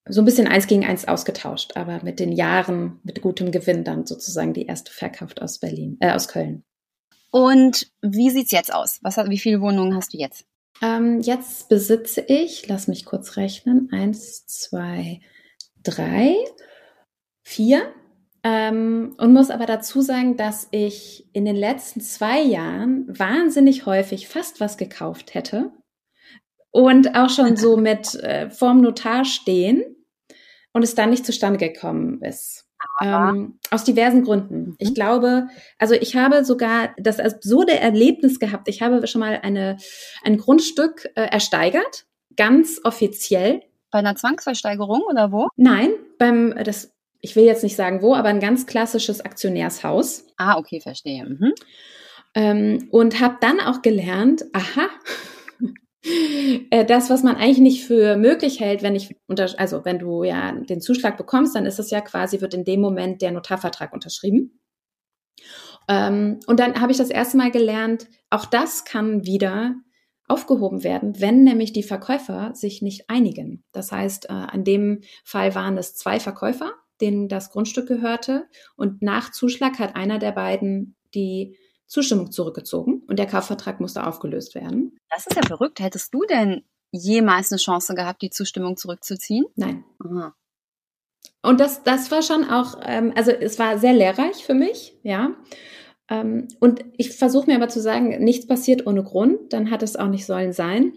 so 0.07 0.21
ein 0.21 0.25
bisschen 0.25 0.47
eins 0.47 0.67
gegen 0.67 0.85
eins 0.85 1.07
ausgetauscht, 1.07 1.73
aber 1.75 2.01
mit 2.03 2.19
den 2.19 2.31
Jahren, 2.31 2.99
mit 3.03 3.21
gutem 3.21 3.51
Gewinn 3.51 3.83
dann 3.83 4.07
sozusagen 4.07 4.53
die 4.53 4.65
erste 4.65 4.91
verkauft 4.91 5.41
aus 5.41 5.59
Berlin, 5.59 5.97
äh, 5.99 6.11
aus 6.11 6.27
Köln. 6.27 6.63
Und 7.31 7.91
wie 8.01 8.31
sieht's 8.31 8.51
jetzt 8.51 8.73
aus? 8.73 8.99
Was, 9.03 9.17
wie 9.17 9.37
viele 9.37 9.61
Wohnungen 9.61 9.95
hast 9.95 10.13
du 10.13 10.17
jetzt? 10.17 10.48
Ähm, 10.81 11.19
jetzt 11.21 11.69
besitze 11.69 12.21
ich, 12.21 12.67
lass 12.67 12.87
mich 12.87 13.05
kurz 13.05 13.37
rechnen, 13.37 13.89
eins, 13.91 14.45
zwei, 14.45 15.19
drei, 15.83 16.35
vier. 17.43 17.93
Ähm, 18.43 19.15
und 19.17 19.33
muss 19.33 19.49
aber 19.49 19.65
dazu 19.65 20.01
sagen, 20.01 20.37
dass 20.37 20.69
ich 20.71 21.29
in 21.33 21.43
den 21.43 21.57
letzten 21.57 21.99
zwei 21.99 22.41
Jahren 22.41 23.05
wahnsinnig 23.07 23.85
häufig 23.85 24.29
fast 24.29 24.61
was 24.61 24.77
gekauft 24.77 25.33
hätte 25.33 25.73
und 26.71 27.15
auch 27.15 27.29
schon 27.29 27.57
so 27.57 27.75
mit 27.77 28.15
äh, 28.15 28.49
vorm 28.49 28.79
Notar 28.81 29.25
stehen 29.25 29.83
und 30.71 30.83
es 30.83 30.95
dann 30.95 31.09
nicht 31.09 31.25
zustande 31.25 31.59
gekommen 31.59 32.21
ist. 32.21 32.68
Ähm, 33.01 33.59
aus 33.71 33.83
diversen 33.83 34.23
Gründen. 34.23 34.59
Mhm. 34.59 34.75
Ich 34.77 34.93
glaube, 34.93 35.47
also 35.77 35.93
ich 35.93 36.15
habe 36.15 36.43
sogar 36.43 36.89
das 36.97 37.19
absurde 37.19 37.79
Erlebnis 37.79 38.39
gehabt. 38.39 38.67
Ich 38.67 38.81
habe 38.81 39.05
schon 39.07 39.19
mal 39.19 39.39
eine, 39.41 39.77
ein 40.23 40.37
Grundstück 40.37 41.09
äh, 41.15 41.21
ersteigert, 41.21 42.05
ganz 42.35 42.81
offiziell. 42.83 43.61
Bei 43.91 43.99
einer 43.99 44.15
Zwangsversteigerung 44.15 45.03
oder 45.09 45.31
wo? 45.31 45.47
Nein, 45.55 45.91
beim, 46.17 46.53
das, 46.63 46.91
ich 47.21 47.35
will 47.35 47.45
jetzt 47.45 47.63
nicht 47.63 47.75
sagen 47.75 48.01
wo, 48.01 48.15
aber 48.15 48.29
ein 48.29 48.39
ganz 48.39 48.65
klassisches 48.65 49.21
Aktionärshaus. 49.21 50.25
Ah, 50.37 50.57
okay, 50.57 50.79
verstehe. 50.81 51.25
Mhm. 51.25 51.53
Ähm, 52.35 52.87
und 52.91 53.19
habe 53.19 53.37
dann 53.41 53.59
auch 53.59 53.81
gelernt, 53.81 54.45
aha, 54.53 54.87
das, 56.87 57.09
was 57.09 57.23
man 57.23 57.35
eigentlich 57.35 57.59
nicht 57.59 57.85
für 57.85 58.15
möglich 58.15 58.59
hält, 58.59 58.83
wenn 58.83 58.95
ich 58.95 59.15
unter, 59.27 59.47
also 59.57 59.83
wenn 59.83 59.99
du 59.99 60.23
ja 60.23 60.53
den 60.53 60.81
Zuschlag 60.81 61.17
bekommst, 61.17 61.55
dann 61.55 61.65
ist 61.65 61.79
es 61.79 61.91
ja 61.91 62.01
quasi, 62.01 62.39
wird 62.41 62.53
in 62.53 62.63
dem 62.63 62.79
Moment 62.79 63.21
der 63.21 63.31
Notarvertrag 63.31 63.93
unterschrieben. 63.93 64.59
Ähm, 65.89 66.39
und 66.47 66.59
dann 66.59 66.79
habe 66.79 66.91
ich 66.91 66.97
das 66.97 67.09
erste 67.09 67.37
Mal 67.37 67.51
gelernt, 67.51 68.07
auch 68.29 68.45
das 68.45 68.85
kann 68.85 69.25
wieder 69.25 69.75
aufgehoben 70.27 70.83
werden, 70.83 71.19
wenn 71.19 71.43
nämlich 71.43 71.73
die 71.73 71.83
Verkäufer 71.83 72.51
sich 72.53 72.81
nicht 72.81 73.09
einigen. 73.09 73.63
Das 73.71 73.91
heißt, 73.91 74.29
äh, 74.29 74.53
in 74.53 74.63
dem 74.63 75.01
Fall 75.25 75.55
waren 75.55 75.77
es 75.77 75.95
zwei 75.95 76.19
Verkäufer, 76.19 76.73
denen 77.01 77.27
das 77.27 77.49
Grundstück 77.49 77.87
gehörte 77.87 78.45
und 78.75 79.01
nach 79.01 79.31
Zuschlag 79.31 79.79
hat 79.79 79.95
einer 79.95 80.19
der 80.19 80.31
beiden 80.31 80.95
die 81.15 81.57
Zustimmung 81.89 82.31
zurückgezogen 82.31 83.01
und 83.07 83.17
der 83.17 83.25
Kaufvertrag 83.25 83.79
musste 83.79 84.05
aufgelöst 84.05 84.55
werden. 84.55 84.97
Das 85.09 85.25
ist 85.25 85.35
ja 85.35 85.41
verrückt. 85.45 85.79
Hättest 85.79 86.13
du 86.13 86.21
denn 86.23 86.63
jemals 86.91 87.51
eine 87.51 87.59
Chance 87.59 87.95
gehabt, 87.95 88.21
die 88.21 88.29
Zustimmung 88.29 88.77
zurückzuziehen? 88.77 89.45
Nein. 89.55 89.83
Aha. 89.99 90.35
Und 91.41 91.59
das, 91.59 91.83
das 91.83 92.11
war 92.11 92.21
schon 92.21 92.45
auch, 92.45 92.79
ähm, 92.83 93.11
also 93.15 93.31
es 93.31 93.57
war 93.59 93.79
sehr 93.79 93.93
lehrreich 93.93 94.45
für 94.45 94.53
mich, 94.53 94.97
ja. 95.03 95.35
Ähm, 96.09 96.47
und 96.59 96.85
ich 96.97 97.17
versuche 97.17 97.47
mir 97.47 97.55
aber 97.55 97.69
zu 97.69 97.81
sagen, 97.81 98.23
nichts 98.23 98.45
passiert 98.45 98.85
ohne 98.85 99.03
Grund, 99.03 99.51
dann 99.51 99.71
hat 99.71 99.81
es 99.81 99.95
auch 99.95 100.07
nicht 100.07 100.25
sollen 100.25 100.53
sein. 100.53 100.93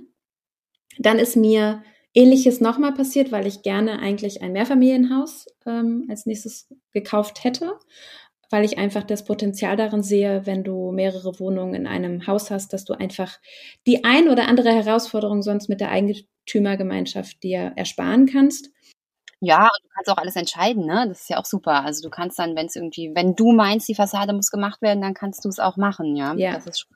Dann 0.98 1.18
ist 1.18 1.36
mir 1.36 1.82
Ähnliches 2.14 2.60
nochmal 2.60 2.92
passiert, 2.92 3.32
weil 3.32 3.46
ich 3.46 3.62
gerne 3.62 3.98
eigentlich 3.98 4.42
ein 4.42 4.52
Mehrfamilienhaus 4.52 5.46
ähm, 5.64 6.06
als 6.10 6.26
nächstes 6.26 6.68
gekauft 6.92 7.44
hätte 7.44 7.78
weil 8.52 8.64
ich 8.64 8.78
einfach 8.78 9.02
das 9.02 9.24
Potenzial 9.24 9.76
darin 9.76 10.02
sehe, 10.02 10.46
wenn 10.46 10.64
du 10.64 10.92
mehrere 10.92 11.38
Wohnungen 11.40 11.74
in 11.74 11.86
einem 11.86 12.26
Haus 12.26 12.50
hast, 12.50 12.72
dass 12.72 12.84
du 12.84 12.94
einfach 12.94 13.38
die 13.86 14.04
ein 14.04 14.28
oder 14.28 14.48
andere 14.48 14.72
Herausforderung 14.72 15.42
sonst 15.42 15.68
mit 15.68 15.80
der 15.80 15.90
Eigentümergemeinschaft 15.90 17.42
dir 17.42 17.72
ersparen 17.76 18.26
kannst. 18.26 18.70
Ja, 19.40 19.68
du 19.82 19.88
kannst 19.94 20.10
auch 20.10 20.18
alles 20.18 20.36
entscheiden, 20.36 20.86
ne? 20.86 21.06
Das 21.08 21.22
ist 21.22 21.30
ja 21.30 21.40
auch 21.40 21.44
super. 21.44 21.84
Also 21.84 22.02
du 22.02 22.10
kannst 22.10 22.38
dann, 22.38 22.54
wenn 22.54 22.66
es 22.66 22.76
irgendwie, 22.76 23.10
wenn 23.14 23.34
du 23.34 23.50
meinst, 23.50 23.88
die 23.88 23.96
Fassade 23.96 24.32
muss 24.32 24.50
gemacht 24.50 24.82
werden, 24.82 25.00
dann 25.00 25.14
kannst 25.14 25.44
du 25.44 25.48
es 25.48 25.58
auch 25.58 25.76
machen, 25.76 26.14
ja. 26.14 26.34
Ja. 26.34 26.54
Das 26.54 26.66
ist 26.66 26.86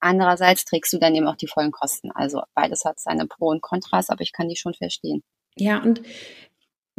Andererseits 0.00 0.64
trägst 0.64 0.92
du 0.92 0.98
dann 0.98 1.14
eben 1.14 1.26
auch 1.26 1.36
die 1.36 1.46
vollen 1.46 1.72
Kosten. 1.72 2.10
Also 2.12 2.42
beides 2.54 2.84
hat 2.84 3.00
seine 3.00 3.26
Pro 3.26 3.48
und 3.48 3.62
Kontras, 3.62 4.10
aber 4.10 4.22
ich 4.22 4.32
kann 4.32 4.48
die 4.48 4.56
schon 4.56 4.74
verstehen. 4.74 5.22
Ja, 5.56 5.82
und 5.82 6.02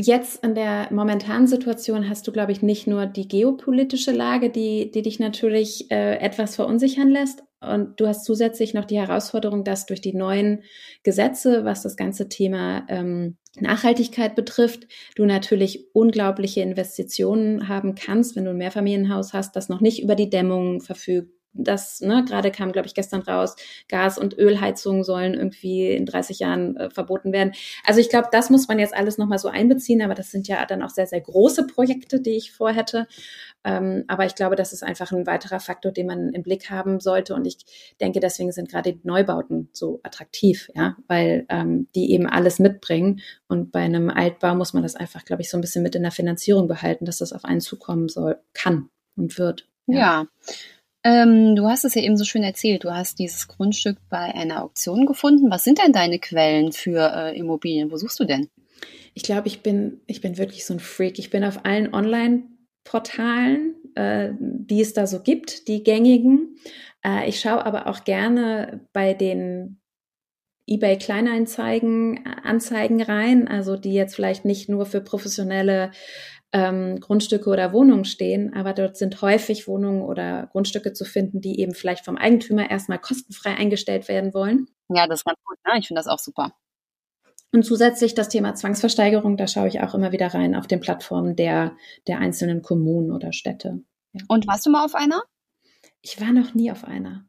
Jetzt 0.01 0.45
in 0.45 0.55
der 0.55 0.88
momentanen 0.93 1.45
Situation 1.45 2.07
hast 2.07 2.25
du, 2.25 2.31
glaube 2.31 2.53
ich, 2.53 2.62
nicht 2.62 2.88
nur 2.88 3.05
die 3.05 3.27
geopolitische 3.27 4.13
Lage, 4.13 4.49
die, 4.49 4.91
die 4.91 5.01
dich 5.01 5.19
natürlich 5.19 5.91
äh, 5.91 6.15
etwas 6.19 6.55
verunsichern 6.55 7.09
lässt. 7.09 7.43
Und 7.59 7.99
du 7.99 8.07
hast 8.07 8.23
zusätzlich 8.23 8.73
noch 8.73 8.85
die 8.85 8.97
Herausforderung, 8.97 9.65
dass 9.65 9.88
durch 9.88 9.99
die 9.99 10.15
neuen 10.15 10.63
Gesetze, 11.03 11.65
was 11.65 11.83
das 11.83 11.97
ganze 11.97 12.29
Thema 12.29 12.85
ähm, 12.88 13.35
Nachhaltigkeit 13.59 14.35
betrifft, 14.35 14.88
du 15.17 15.25
natürlich 15.25 15.88
unglaubliche 15.91 16.62
Investitionen 16.62 17.67
haben 17.67 17.95
kannst, 17.95 18.38
wenn 18.38 18.45
du 18.45 18.51
ein 18.51 18.57
Mehrfamilienhaus 18.57 19.33
hast, 19.33 19.57
das 19.57 19.67
noch 19.67 19.81
nicht 19.81 20.01
über 20.01 20.15
die 20.15 20.29
Dämmung 20.29 20.79
verfügt, 20.79 21.33
das, 21.53 22.01
ne, 22.01 22.23
gerade 22.27 22.51
kam, 22.51 22.71
glaube 22.71 22.88
ich, 22.88 22.93
gestern 22.93 23.21
raus, 23.21 23.55
Gas- 23.88 24.17
und 24.17 24.38
Ölheizungen 24.38 25.03
sollen 25.03 25.33
irgendwie 25.33 25.91
in 25.91 26.05
30 26.05 26.39
Jahren 26.39 26.77
äh, 26.77 26.89
verboten 26.89 27.31
werden. 27.33 27.53
Also 27.85 27.99
ich 27.99 28.09
glaube, 28.09 28.29
das 28.31 28.49
muss 28.49 28.67
man 28.67 28.79
jetzt 28.79 28.95
alles 28.95 29.17
nochmal 29.17 29.39
so 29.39 29.47
einbeziehen, 29.47 30.01
aber 30.01 30.13
das 30.13 30.31
sind 30.31 30.47
ja 30.47 30.65
dann 30.65 30.83
auch 30.83 30.89
sehr, 30.89 31.07
sehr 31.07 31.21
große 31.21 31.67
Projekte, 31.67 32.21
die 32.21 32.38
ich 32.38 32.51
vorhätte. 32.51 33.07
Ähm, 33.63 34.05
aber 34.07 34.25
ich 34.25 34.35
glaube, 34.35 34.55
das 34.55 34.73
ist 34.73 34.83
einfach 34.83 35.12
ein 35.12 35.27
weiterer 35.27 35.59
Faktor, 35.59 35.91
den 35.91 36.07
man 36.07 36.29
im 36.33 36.43
Blick 36.43 36.69
haben 36.69 36.99
sollte. 36.99 37.33
Und 37.33 37.45
ich 37.45 37.57
denke, 37.99 38.19
deswegen 38.19 38.51
sind 38.51 38.69
gerade 38.69 38.93
die 38.93 39.01
Neubauten 39.03 39.69
so 39.73 39.99
attraktiv, 40.03 40.69
ja, 40.75 40.95
weil 41.07 41.45
ähm, 41.49 41.88
die 41.95 42.12
eben 42.12 42.27
alles 42.27 42.59
mitbringen. 42.59 43.21
Und 43.47 43.71
bei 43.71 43.79
einem 43.79 44.09
Altbau 44.09 44.55
muss 44.55 44.73
man 44.73 44.83
das 44.83 44.95
einfach, 44.95 45.25
glaube 45.25 45.41
ich, 45.41 45.49
so 45.49 45.57
ein 45.57 45.62
bisschen 45.62 45.83
mit 45.83 45.95
in 45.95 46.03
der 46.03 46.12
Finanzierung 46.12 46.67
behalten, 46.67 47.05
dass 47.05 47.17
das 47.17 47.33
auf 47.33 47.43
einen 47.43 47.62
zukommen 47.62 48.07
soll, 48.07 48.39
kann 48.53 48.89
und 49.17 49.38
wird. 49.38 49.67
ja. 49.88 49.97
ja. 49.97 50.27
Ähm, 51.10 51.56
du 51.56 51.67
hast 51.67 51.86
es 51.86 51.95
ja 51.95 52.04
eben 52.04 52.17
so 52.17 52.24
schön 52.24 52.43
erzählt. 52.43 52.84
Du 52.84 52.93
hast 52.93 53.17
dieses 53.17 53.48
Grundstück 53.48 53.98
bei 54.10 54.36
einer 54.36 54.63
Auktion 54.63 55.08
gefunden. 55.08 55.50
Was 55.50 55.63
sind 55.63 55.80
denn 55.80 55.91
deine 55.91 56.19
Quellen 56.19 56.72
für 56.72 57.12
äh, 57.15 57.36
Immobilien? 57.36 57.91
Wo 57.91 57.98
suchst 57.98 58.19
du 58.19 58.26
denn? 58.26 58.48
Ich 59.15 59.24
glaube, 59.24 59.48
ich 59.48 59.62
bin, 59.62 60.02
ich 60.06 60.22
bin 60.22 60.38
wirklich 60.38 60.67
so 60.67 60.76
ein 60.76 60.80
Freak. 60.80 61.17
Ich 61.17 61.32
bin 61.32 61.43
auf 61.43 61.65
allen 61.65 61.95
Online-Portalen, 61.95 63.74
äh, 63.95 64.30
die 64.39 64.82
es 64.82 64.93
da 64.93 65.08
so 65.08 65.22
gibt, 65.22 65.67
die 65.67 65.82
gängigen. 65.82 66.58
Äh, 67.04 67.28
ich 67.28 67.39
schaue 67.39 67.65
aber 67.65 67.88
auch 67.88 68.04
gerne 68.04 68.86
bei 68.93 69.15
den 69.15 69.82
eBay 70.67 71.00
Kleinanzeigen 71.00 72.24
Anzeigen 72.43 73.02
rein, 73.02 73.48
also 73.48 73.76
die 73.78 73.93
jetzt 73.93 74.13
vielleicht 74.13 74.45
nicht 74.45 74.69
nur 74.69 74.86
für 74.86 75.02
professionelle 75.02 75.89
ähm, 76.51 76.99
Grundstücke 76.99 77.49
oder 77.49 77.73
Wohnungen 77.73 78.05
stehen, 78.05 78.53
aber 78.53 78.73
dort 78.73 78.97
sind 78.97 79.21
häufig 79.21 79.67
Wohnungen 79.67 80.01
oder 80.01 80.47
Grundstücke 80.51 80.93
zu 80.93 81.05
finden, 81.05 81.41
die 81.41 81.59
eben 81.59 81.73
vielleicht 81.73 82.05
vom 82.05 82.17
Eigentümer 82.17 82.69
erstmal 82.69 82.99
kostenfrei 82.99 83.55
eingestellt 83.55 84.07
werden 84.07 84.33
wollen. 84.33 84.67
Ja, 84.89 85.07
das 85.07 85.19
ist 85.19 85.25
ganz 85.25 85.38
gut. 85.45 85.57
Ne? 85.65 85.79
Ich 85.79 85.88
finde 85.88 85.99
das 85.99 86.07
auch 86.07 86.19
super. 86.19 86.53
Und 87.51 87.63
zusätzlich 87.63 88.13
das 88.13 88.29
Thema 88.29 88.53
Zwangsversteigerung, 88.53 89.38
da 89.38 89.47
schaue 89.47 89.67
ich 89.67 89.81
auch 89.81 89.95
immer 89.95 90.12
wieder 90.12 90.27
rein 90.27 90.55
auf 90.55 90.67
den 90.67 90.79
Plattformen 90.79 91.35
der, 91.35 91.75
der 92.07 92.19
einzelnen 92.19 92.62
Kommunen 92.62 93.12
oder 93.12 93.33
Städte. 93.33 93.81
Ja. 94.13 94.21
Und 94.27 94.47
warst 94.47 94.65
du 94.65 94.69
mal 94.69 94.85
auf 94.85 94.95
einer? 94.95 95.23
Ich 96.01 96.21
war 96.21 96.31
noch 96.31 96.53
nie 96.53 96.71
auf 96.71 96.83
einer. 96.83 97.25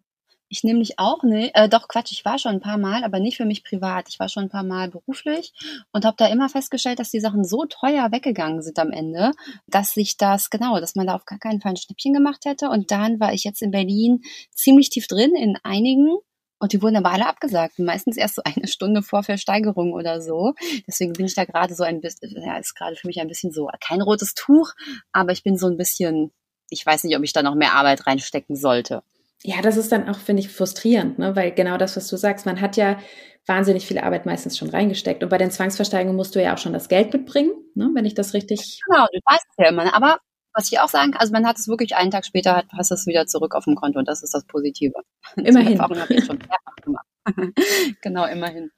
Ich 0.53 0.65
nämlich 0.65 0.99
auch 0.99 1.23
nicht. 1.23 1.53
Äh, 1.55 1.69
doch, 1.69 1.87
Quatsch, 1.87 2.11
ich 2.11 2.25
war 2.25 2.37
schon 2.37 2.55
ein 2.57 2.61
paar 2.61 2.77
Mal, 2.77 3.05
aber 3.05 3.21
nicht 3.21 3.37
für 3.37 3.45
mich 3.45 3.63
privat. 3.63 4.09
Ich 4.09 4.19
war 4.19 4.29
schon 4.29 4.45
ein 4.45 4.49
paar 4.49 4.65
Mal 4.65 4.91
beruflich 4.91 5.53
und 5.93 6.05
habe 6.05 6.17
da 6.19 6.27
immer 6.27 6.49
festgestellt, 6.49 6.99
dass 6.99 7.13
die 7.13 7.21
Sachen 7.21 7.45
so 7.45 7.67
teuer 7.67 8.11
weggegangen 8.11 8.61
sind 8.61 8.77
am 8.81 8.91
Ende, 8.91 9.31
dass 9.69 9.95
sich 9.95 10.17
das, 10.17 10.51
genau, 10.51 10.81
dass 10.81 10.97
man 10.97 11.07
da 11.07 11.15
auf 11.15 11.25
gar 11.25 11.39
keinen 11.39 11.61
Fall 11.61 11.71
ein 11.71 11.77
Schnippchen 11.77 12.13
gemacht 12.13 12.47
hätte. 12.47 12.69
Und 12.69 12.91
dann 12.91 13.21
war 13.21 13.33
ich 13.33 13.45
jetzt 13.45 13.63
in 13.63 13.71
Berlin 13.71 14.23
ziemlich 14.51 14.91
tief 14.91 15.07
drin 15.07 15.37
in 15.37 15.57
einigen 15.63 16.19
und 16.59 16.73
die 16.73 16.83
wurden 16.83 16.97
aber 16.97 17.13
alle 17.13 17.29
abgesagt. 17.29 17.79
Meistens 17.79 18.17
erst 18.17 18.35
so 18.35 18.43
eine 18.45 18.67
Stunde 18.67 19.03
vor 19.03 19.23
Versteigerung 19.23 19.93
oder 19.93 20.21
so. 20.21 20.55
Deswegen 20.89 21.13
bin 21.13 21.27
ich 21.27 21.35
da 21.37 21.45
gerade 21.45 21.77
so 21.77 21.85
ein 21.85 22.01
bisschen, 22.01 22.43
ja, 22.43 22.59
ist 22.59 22.75
gerade 22.75 22.97
für 22.97 23.07
mich 23.07 23.21
ein 23.21 23.29
bisschen 23.29 23.53
so, 23.53 23.69
kein 23.81 24.03
rotes 24.03 24.35
Tuch, 24.35 24.73
aber 25.13 25.31
ich 25.31 25.45
bin 25.45 25.57
so 25.57 25.69
ein 25.69 25.77
bisschen, 25.77 26.33
ich 26.71 26.85
weiß 26.85 27.05
nicht, 27.05 27.17
ob 27.17 27.23
ich 27.23 27.33
da 27.33 27.45
noch 27.45 27.55
mehr 27.55 27.75
Arbeit 27.75 28.09
reinstecken 28.09 28.57
sollte 28.57 29.05
ja, 29.43 29.63
das 29.63 29.77
ist 29.77 29.91
dann 29.91 30.09
auch, 30.09 30.19
finde 30.19 30.41
ich, 30.41 30.51
frustrierend, 30.51 31.19
ne? 31.19 31.35
weil 31.35 31.53
genau 31.53 31.79
das, 31.79 31.97
was 31.97 32.09
du 32.09 32.17
sagst, 32.17 32.47
man 32.47 32.61
hat 32.61 32.77
ja 32.77 32.99
wahnsinnig 33.47 33.87
viel 33.87 33.99
Arbeit 33.99 34.27
meistens 34.27 34.59
schon 34.59 34.69
reingesteckt. 34.69 35.23
Und 35.23 35.31
bei 35.31 35.39
den 35.39 35.51
Zwangsversteigerungen 35.51 36.17
musst 36.17 36.35
du 36.35 36.43
ja 36.43 36.55
auch 36.55 36.59
schon 36.59 36.75
das 36.75 36.89
Geld 36.89 37.13
mitbringen, 37.13 37.53
ne? 37.75 37.91
wenn 37.95 38.05
ich 38.05 38.15
das 38.15 38.35
richtig. 38.35 38.81
Genau, 38.87 39.07
du 39.13 39.19
weißt 39.25 39.47
es 39.51 39.57
ja 39.59 39.71
immer. 39.71 39.95
Aber 39.95 40.19
was 40.53 40.71
ich 40.71 40.81
auch 40.81 40.89
sagen 40.89 41.13
kann, 41.13 41.21
also 41.21 41.33
man 41.33 41.47
hat 41.47 41.59
es 41.59 41.69
wirklich 41.69 41.97
einen 41.97 42.11
Tag 42.11 42.27
später, 42.27 42.57
hat, 42.57 42.67
hast 42.77 42.91
es 42.91 43.07
wieder 43.07 43.27
zurück 43.27 43.55
auf 43.55 43.65
dem 43.65 43.77
Konto 43.77 43.99
und 43.99 44.09
das 44.09 44.23
ist 44.23 44.35
das 44.35 44.45
Positive. 44.47 44.93
Immerhin. 45.37 45.75
Die 45.75 45.81
habe 45.81 46.15
ich 46.15 46.25
schon 46.25 46.39
mehrfach 46.39 46.77
gemacht. 46.83 47.07
genau, 48.03 48.27
immerhin. 48.27 48.71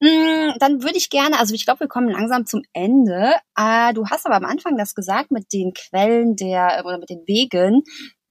Mm, 0.00 0.58
dann 0.58 0.82
würde 0.82 0.96
ich 0.96 1.10
gerne, 1.10 1.38
also 1.38 1.54
ich 1.54 1.64
glaube, 1.64 1.80
wir 1.80 1.88
kommen 1.88 2.08
langsam 2.08 2.46
zum 2.46 2.62
Ende. 2.72 3.34
Äh, 3.56 3.92
du 3.94 4.06
hast 4.06 4.26
aber 4.26 4.36
am 4.36 4.44
Anfang 4.44 4.76
das 4.76 4.94
gesagt 4.94 5.30
mit 5.30 5.52
den 5.52 5.72
Quellen 5.72 6.36
der 6.36 6.82
oder 6.84 6.98
mit 6.98 7.10
den 7.10 7.22
Wegen, 7.26 7.82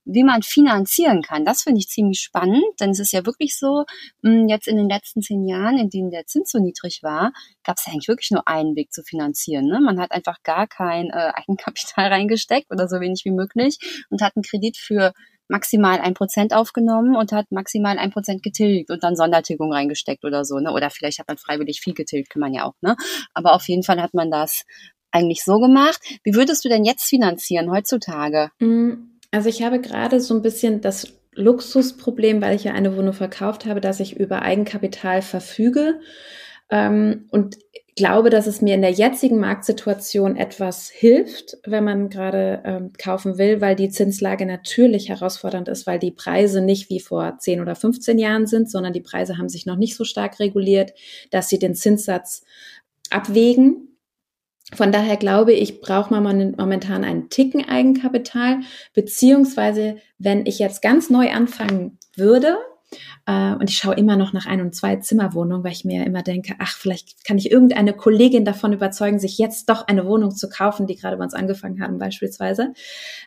wie 0.06 0.24
man 0.24 0.42
finanzieren 0.42 1.22
kann. 1.22 1.46
Das 1.46 1.62
finde 1.62 1.80
ich 1.80 1.88
ziemlich 1.88 2.20
spannend, 2.20 2.64
denn 2.80 2.92
es 2.92 3.00
ist 3.00 3.14
ja 3.14 3.26
wirklich 3.26 3.58
so, 3.58 3.86
hm, 4.24 4.48
jetzt 4.48 4.68
in 4.68 4.78
den 4.78 4.90
letzten 4.90 5.22
zehn 5.22 5.46
Jahren, 5.48 5.78
in 5.78 5.90
denen 5.90 6.12
der 6.12 6.26
Zins 6.26 6.52
so 6.52 6.60
niedrig 6.60 7.02
war, 7.04 7.32
gab 7.64 7.78
es 7.78 7.86
ja 7.86 7.94
eigentlich 7.94 8.08
wirklich 8.08 8.32
nur 8.32 8.48
einen 8.48 8.76
Weg 8.76 8.92
zu 8.92 9.04
finanzieren. 9.04 9.66
Ne? 9.66 9.80
Man 9.80 10.00
hat 10.00 10.12
einfach 10.12 10.42
gar 10.44 10.68
kein 10.68 11.10
äh, 11.10 11.32
Eigenkapital 11.36 12.08
reingesteckt 12.08 12.72
oder 12.72 12.88
so 12.88 13.00
wenig 13.00 13.22
wie 13.26 13.32
möglich 13.32 13.78
und 14.10 14.22
hat 14.22 14.36
einen 14.36 14.44
Kredit 14.44 14.78
für 14.78 15.14
maximal 15.48 16.00
ein 16.00 16.14
Prozent 16.14 16.54
aufgenommen 16.54 17.16
und 17.16 17.32
hat 17.34 17.52
maximal 17.52 18.00
ein 18.00 18.12
Prozent 18.12 18.42
getilgt 18.42 18.90
und 18.90 19.04
dann 19.04 19.16
Sondertilgung 19.16 19.72
reingesteckt 19.72 20.24
oder 20.24 20.46
so, 20.46 20.60
ne? 20.60 20.72
Oder 20.72 20.90
vielleicht 20.90 21.20
hat 21.20 21.28
man 21.28 21.38
freiwillig 21.38 21.82
viel 21.82 21.94
getilgt, 21.94 22.30
kann 22.30 22.40
man 22.40 22.54
ja 22.54 22.64
auch, 22.64 22.76
ne? 22.82 22.96
Aber 23.34 23.54
auf 23.54 23.68
jeden 23.68 23.84
Fall 23.84 24.02
hat 24.02 24.14
man 24.14 24.32
das 24.32 24.64
eigentlich 25.12 25.44
so 25.44 25.60
gemacht. 25.60 26.00
Wie 26.24 26.34
würdest 26.34 26.64
du 26.64 26.70
denn 26.70 26.86
jetzt 26.86 27.04
finanzieren 27.04 27.70
heutzutage? 27.70 28.50
Mm, 28.60 29.11
also 29.32 29.50
ich 29.50 29.64
habe 29.64 29.80
gerade 29.80 30.20
so 30.20 30.34
ein 30.34 30.42
bisschen 30.42 30.82
das 30.82 31.14
Luxusproblem, 31.34 32.42
weil 32.42 32.56
ich 32.56 32.66
ja 32.66 32.74
eine 32.74 32.96
Wohnung 32.98 33.14
verkauft 33.14 33.66
habe, 33.66 33.82
dass 33.82 34.00
ich 34.00 34.18
über 34.18 34.42
Eigenkapital 34.42 35.22
verfüge 35.22 36.02
ähm, 36.70 37.28
und 37.32 37.58
glaube, 37.96 38.30
dass 38.30 38.48
es 38.48 38.62
mir 38.62 38.76
in 38.76 38.82
der 38.82 38.92
jetzigen 38.92 39.40
Marktsituation 39.40 40.38
etwas 40.38 40.90
hilft, 40.90 41.58
wenn 41.66 41.84
man 41.84 42.10
gerade 42.10 42.62
ähm, 42.64 42.92
kaufen 42.98 43.38
will, 43.38 43.62
weil 43.62 43.76
die 43.76 43.90
Zinslage 43.90 44.46
natürlich 44.46 45.10
herausfordernd 45.10 45.68
ist, 45.68 45.88
weil 45.88 46.00
die 46.00 46.12
Preise 46.12 46.62
nicht 46.62 46.90
wie 46.90 47.00
vor 47.00 47.38
10 47.38 47.62
oder 47.62 47.76
15 47.76 48.18
Jahren 48.18 48.48
sind, 48.48 48.72
sondern 48.72 48.94
die 48.94 49.02
Preise 49.02 49.38
haben 49.38 49.50
sich 49.50 49.66
noch 49.66 49.76
nicht 49.76 49.96
so 49.96 50.04
stark 50.04 50.40
reguliert, 50.40 50.94
dass 51.32 51.50
sie 51.50 51.60
den 51.60 51.76
Zinssatz 51.76 52.44
abwägen 53.10 53.91
von 54.74 54.92
daher 54.92 55.18
glaube 55.18 55.54
ich, 55.54 55.82
braucht 55.82 56.12
man 56.12 56.24
momentan 56.58 57.04
einen 57.04 57.30
Ticken 57.30 57.68
Eigenkapital, 57.68 58.60
beziehungsweise 58.94 59.98
wenn 60.18 60.46
ich 60.46 60.60
jetzt 60.60 60.82
ganz 60.82 61.10
neu 61.10 61.32
anfangen 61.32 61.98
würde, 62.16 62.58
äh, 63.26 63.54
und 63.54 63.70
ich 63.70 63.78
schaue 63.78 63.96
immer 63.96 64.18
noch 64.18 64.34
nach 64.34 64.46
Ein- 64.46 64.62
und 64.62 64.76
Zwei-Zimmer-Wohnungen, 64.76 65.64
weil 65.64 65.72
ich 65.72 65.86
mir 65.86 66.06
immer 66.06 66.24
denke, 66.24 66.56
ach, 66.60 66.76
vielleicht 66.76 67.24
kann 67.26 67.38
ich 67.38 67.52
irgendeine 67.52 67.94
Kollegin 67.94 68.46
davon 68.46 68.74
überzeugen, 68.74 69.20
sich 69.20 69.38
jetzt 69.38 69.70
doch 69.70 69.88
eine 69.88 70.06
Wohnung 70.06 70.32
zu 70.32 70.50
kaufen, 70.50 70.88
die 70.88 70.96
gerade 70.96 71.18
bei 71.18 71.24
uns 71.24 71.34
angefangen 71.34 71.82
haben 71.82 71.98
beispielsweise. 71.98 72.74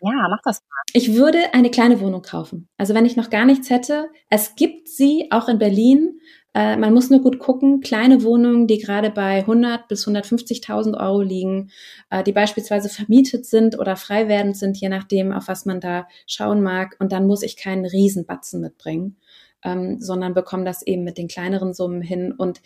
Ja, 0.03 0.29
mach 0.29 0.41
das 0.45 0.61
mal. 0.61 0.83
Ich 0.93 1.15
würde 1.15 1.39
eine 1.55 1.71
kleine 1.71 2.01
Wohnung 2.01 2.23
kaufen. 2.23 2.69
Also 2.77 2.95
wenn 2.95 3.07
ich 3.07 3.17
noch 3.17 3.31
gar 3.31 3.45
nichts 3.45 3.71
hätte, 3.71 4.09
es 4.29 4.55
gibt 4.55 4.89
sie 4.89 5.29
auch 5.31 5.49
in 5.49 5.59
Berlin 5.59 6.21
äh, 6.55 6.77
man 6.77 6.95
muss 6.95 7.11
nur 7.11 7.21
gut 7.21 7.41
gucken, 7.41 7.81
kleine 7.81 8.23
Wohnungen, 8.23 8.69
die 8.69 8.79
gerade 8.79 9.11
bei 9.11 9.39
100 9.39 9.89
bis 9.89 10.07
150.000 10.07 10.99
Euro 10.99 11.21
liegen, 11.21 11.71
äh, 12.11 12.23
die 12.23 12.33
beispielsweise 12.33 12.89
vermietet 12.89 13.45
sind 13.45 13.79
oder 13.79 13.97
frei 13.97 14.29
werdend 14.29 14.57
sind, 14.57 14.77
je 14.77 14.89
nachdem, 14.89 15.33
auf 15.33 15.49
was 15.49 15.67
man 15.67 15.81
da 15.81 16.07
schauen 16.27 16.63
mag. 16.63 16.97
Und 17.01 17.11
dann 17.13 17.27
muss 17.27 17.43
ich 17.43 17.57
keinen 17.57 17.85
Riesenbatzen 17.85 18.61
mitbringen, 18.61 19.17
ähm, 19.65 20.01
sondern 20.01 20.33
bekomme 20.33 20.65
das 20.65 20.87
eben 20.87 21.03
mit 21.03 21.19
den 21.19 21.27
kleineren 21.27 21.75
Summen 21.75 22.03
hin. 22.03 22.33
Und 22.33 22.63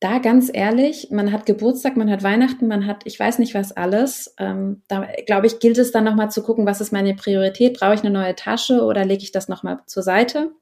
da 0.00 0.18
ganz 0.18 0.50
ehrlich, 0.52 1.08
man 1.10 1.30
hat 1.30 1.44
Geburtstag, 1.44 1.98
man 1.98 2.10
hat 2.10 2.22
Weihnachten, 2.22 2.68
man 2.68 2.86
hat, 2.86 3.02
ich 3.04 3.20
weiß 3.20 3.38
nicht 3.38 3.54
was 3.54 3.72
alles. 3.72 4.34
Ähm, 4.38 4.82
da 4.88 5.06
glaube 5.26 5.46
ich, 5.46 5.58
gilt 5.58 5.76
es 5.76 5.92
dann 5.92 6.04
nochmal 6.04 6.30
zu 6.30 6.42
gucken, 6.42 6.64
was 6.64 6.80
ist 6.80 6.92
meine 6.92 7.14
Priorität? 7.14 7.78
Brauche 7.78 7.94
ich 7.94 8.00
eine 8.00 8.10
neue 8.10 8.34
Tasche 8.34 8.82
oder 8.82 9.04
lege 9.04 9.22
ich 9.22 9.32
das 9.32 9.48
nochmal 9.48 9.80
zur 9.86 10.02
Seite? 10.02 10.52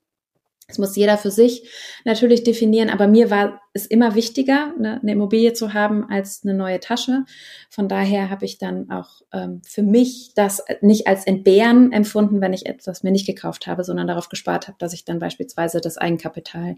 Das 0.68 0.78
muss 0.78 0.96
jeder 0.96 1.18
für 1.18 1.30
sich 1.30 1.68
natürlich 2.04 2.44
definieren, 2.44 2.88
aber 2.88 3.06
mir 3.06 3.30
war 3.30 3.60
es 3.72 3.86
immer 3.86 4.14
wichtiger, 4.14 4.72
ne, 4.78 5.00
eine 5.02 5.12
Immobilie 5.12 5.52
zu 5.52 5.74
haben 5.74 6.08
als 6.08 6.42
eine 6.44 6.54
neue 6.54 6.80
Tasche. 6.80 7.24
Von 7.68 7.88
daher 7.88 8.30
habe 8.30 8.44
ich 8.44 8.58
dann 8.58 8.90
auch 8.90 9.22
ähm, 9.32 9.60
für 9.66 9.82
mich 9.82 10.32
das 10.34 10.62
nicht 10.80 11.06
als 11.06 11.26
Entbehren 11.26 11.92
empfunden, 11.92 12.40
wenn 12.40 12.52
ich 12.52 12.66
etwas 12.66 13.02
mir 13.02 13.12
nicht 13.12 13.26
gekauft 13.26 13.66
habe, 13.66 13.84
sondern 13.84 14.06
darauf 14.06 14.28
gespart 14.28 14.68
habe, 14.68 14.78
dass 14.78 14.92
ich 14.92 15.04
dann 15.04 15.18
beispielsweise 15.18 15.80
das 15.80 15.98
Eigenkapital 15.98 16.76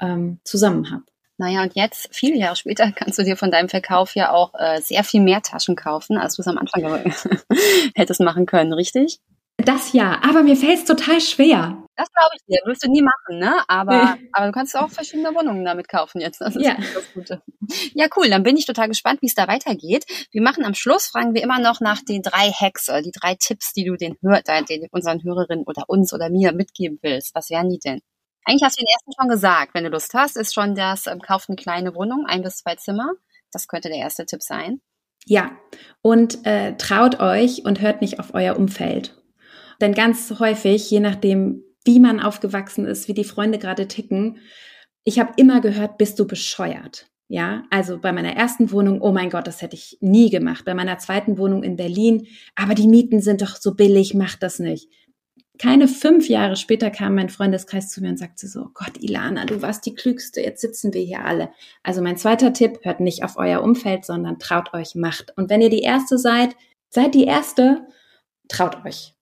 ähm, 0.00 0.40
zusammen 0.44 0.90
habe. 0.90 1.04
Naja, 1.40 1.62
und 1.62 1.76
jetzt, 1.76 2.08
viele 2.10 2.36
Jahre 2.36 2.56
später, 2.56 2.90
kannst 2.96 3.18
du 3.18 3.24
dir 3.24 3.36
von 3.36 3.50
deinem 3.50 3.68
Verkauf 3.68 4.14
ja 4.14 4.32
auch 4.32 4.52
äh, 4.58 4.80
sehr 4.80 5.04
viel 5.04 5.20
mehr 5.20 5.42
Taschen 5.42 5.76
kaufen, 5.76 6.18
als 6.18 6.36
du 6.36 6.42
es 6.42 6.48
am 6.48 6.58
Anfang 6.58 7.12
hättest 7.94 8.20
machen 8.20 8.46
können, 8.46 8.72
richtig? 8.72 9.20
Das 9.56 9.92
ja, 9.92 10.20
aber 10.22 10.42
mir 10.42 10.56
fällt 10.56 10.78
es 10.78 10.84
total 10.84 11.20
schwer. 11.20 11.82
Das 11.98 12.12
glaube 12.12 12.30
ich 12.36 12.44
dir. 12.44 12.60
Wirst 12.64 12.84
du 12.84 12.88
nie 12.88 13.02
machen, 13.02 13.40
ne? 13.40 13.60
Aber, 13.66 14.14
nee. 14.14 14.28
aber 14.32 14.46
du 14.46 14.52
kannst 14.52 14.76
auch 14.76 14.88
verschiedene 14.88 15.34
Wohnungen 15.34 15.64
damit 15.64 15.88
kaufen 15.88 16.20
jetzt. 16.20 16.40
Das 16.40 16.54
ist 16.54 16.64
ja. 16.64 16.76
das 16.76 17.12
Gute. 17.12 17.42
Ja, 17.92 18.06
cool. 18.16 18.30
Dann 18.30 18.44
bin 18.44 18.56
ich 18.56 18.66
total 18.66 18.86
gespannt, 18.86 19.20
wie 19.20 19.26
es 19.26 19.34
da 19.34 19.48
weitergeht. 19.48 20.06
Wir 20.30 20.40
machen 20.40 20.64
am 20.64 20.74
Schluss, 20.74 21.08
fragen 21.08 21.34
wir 21.34 21.42
immer 21.42 21.58
noch 21.58 21.80
nach 21.80 22.00
den 22.00 22.22
drei 22.22 22.52
Hacks, 22.52 22.86
die 23.04 23.10
drei 23.10 23.34
Tipps, 23.34 23.72
die 23.72 23.84
du 23.84 23.96
den, 23.96 24.16
Hör 24.22 24.40
den 24.42 24.86
unseren 24.92 25.24
Hörerinnen 25.24 25.64
oder 25.66 25.84
uns 25.88 26.14
oder 26.14 26.30
mir 26.30 26.52
mitgeben 26.52 27.00
willst. 27.02 27.34
Was 27.34 27.50
wären 27.50 27.68
die 27.68 27.80
denn? 27.80 28.00
Eigentlich 28.44 28.62
hast 28.62 28.78
du 28.78 28.84
den 28.84 28.92
ersten 28.94 29.12
schon 29.20 29.28
gesagt. 29.28 29.74
Wenn 29.74 29.82
du 29.84 29.90
Lust 29.90 30.14
hast, 30.14 30.36
ist 30.36 30.54
schon 30.54 30.76
das, 30.76 31.08
ähm, 31.08 31.20
kauft 31.20 31.48
eine 31.48 31.56
kleine 31.56 31.96
Wohnung, 31.96 32.26
ein 32.26 32.42
bis 32.42 32.58
zwei 32.58 32.76
Zimmer. 32.76 33.10
Das 33.50 33.66
könnte 33.66 33.88
der 33.88 33.98
erste 33.98 34.24
Tipp 34.24 34.42
sein. 34.42 34.80
Ja, 35.26 35.50
und 36.00 36.46
äh, 36.46 36.76
traut 36.76 37.18
euch 37.18 37.64
und 37.64 37.80
hört 37.80 38.02
nicht 38.02 38.20
auf 38.20 38.34
euer 38.34 38.56
Umfeld. 38.56 39.20
Denn 39.80 39.94
ganz 39.94 40.32
häufig, 40.38 40.90
je 40.90 41.00
nachdem, 41.00 41.64
wie 41.84 42.00
man 42.00 42.20
aufgewachsen 42.20 42.84
ist, 42.86 43.08
wie 43.08 43.14
die 43.14 43.24
Freunde 43.24 43.58
gerade 43.58 43.88
ticken, 43.88 44.38
ich 45.04 45.18
habe 45.18 45.32
immer 45.36 45.60
gehört, 45.60 45.96
bist 45.96 46.18
du 46.18 46.26
bescheuert. 46.26 47.06
Ja, 47.30 47.64
also 47.70 47.98
bei 47.98 48.12
meiner 48.12 48.36
ersten 48.36 48.72
Wohnung, 48.72 49.02
oh 49.02 49.12
mein 49.12 49.28
Gott, 49.28 49.46
das 49.46 49.60
hätte 49.60 49.76
ich 49.76 49.98
nie 50.00 50.30
gemacht. 50.30 50.64
Bei 50.64 50.74
meiner 50.74 50.98
zweiten 50.98 51.36
Wohnung 51.36 51.62
in 51.62 51.76
Berlin, 51.76 52.26
aber 52.54 52.74
die 52.74 52.88
Mieten 52.88 53.20
sind 53.20 53.42
doch 53.42 53.56
so 53.56 53.74
billig, 53.74 54.14
mach 54.14 54.36
das 54.36 54.58
nicht. 54.58 54.88
Keine 55.58 55.88
fünf 55.88 56.28
Jahre 56.28 56.56
später 56.56 56.90
kam 56.90 57.16
mein 57.16 57.28
Freundeskreis 57.28 57.90
zu 57.90 58.00
mir 58.00 58.10
und 58.10 58.18
sagte 58.18 58.46
so, 58.46 58.68
Gott, 58.72 58.92
Ilana, 59.00 59.44
du 59.44 59.60
warst 59.60 59.84
die 59.84 59.94
Klügste, 59.94 60.40
jetzt 60.40 60.60
sitzen 60.60 60.94
wir 60.94 61.02
hier 61.02 61.24
alle. 61.24 61.50
Also 61.82 62.00
mein 62.00 62.16
zweiter 62.16 62.52
Tipp, 62.52 62.78
hört 62.82 63.00
nicht 63.00 63.24
auf 63.24 63.36
euer 63.36 63.62
Umfeld, 63.62 64.04
sondern 64.06 64.38
traut 64.38 64.72
euch, 64.72 64.94
macht. 64.94 65.36
Und 65.36 65.50
wenn 65.50 65.60
ihr 65.60 65.70
die 65.70 65.82
Erste 65.82 66.16
seid, 66.16 66.54
seid 66.88 67.14
die 67.14 67.24
Erste, 67.24 67.86
traut 68.48 68.86
euch. 68.86 69.14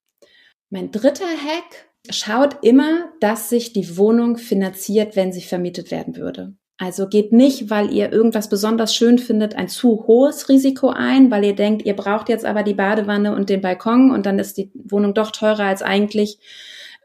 Mein 0.68 0.90
dritter 0.92 1.24
Hack, 1.24 1.85
schaut 2.14 2.58
immer, 2.62 3.10
dass 3.20 3.48
sich 3.48 3.72
die 3.72 3.96
Wohnung 3.96 4.36
finanziert, 4.36 5.16
wenn 5.16 5.32
sie 5.32 5.42
vermietet 5.42 5.90
werden 5.90 6.16
würde. 6.16 6.54
Also 6.78 7.08
geht 7.08 7.32
nicht, 7.32 7.70
weil 7.70 7.90
ihr 7.92 8.12
irgendwas 8.12 8.50
besonders 8.50 8.94
schön 8.94 9.18
findet, 9.18 9.54
ein 9.54 9.68
zu 9.68 10.04
hohes 10.06 10.50
Risiko 10.50 10.90
ein, 10.90 11.30
weil 11.30 11.44
ihr 11.44 11.54
denkt, 11.54 11.86
ihr 11.86 11.96
braucht 11.96 12.28
jetzt 12.28 12.44
aber 12.44 12.62
die 12.62 12.74
Badewanne 12.74 13.34
und 13.34 13.48
den 13.48 13.62
Balkon 13.62 14.10
und 14.10 14.26
dann 14.26 14.38
ist 14.38 14.58
die 14.58 14.70
Wohnung 14.74 15.14
doch 15.14 15.30
teurer 15.30 15.64
als 15.64 15.80
eigentlich 15.80 16.38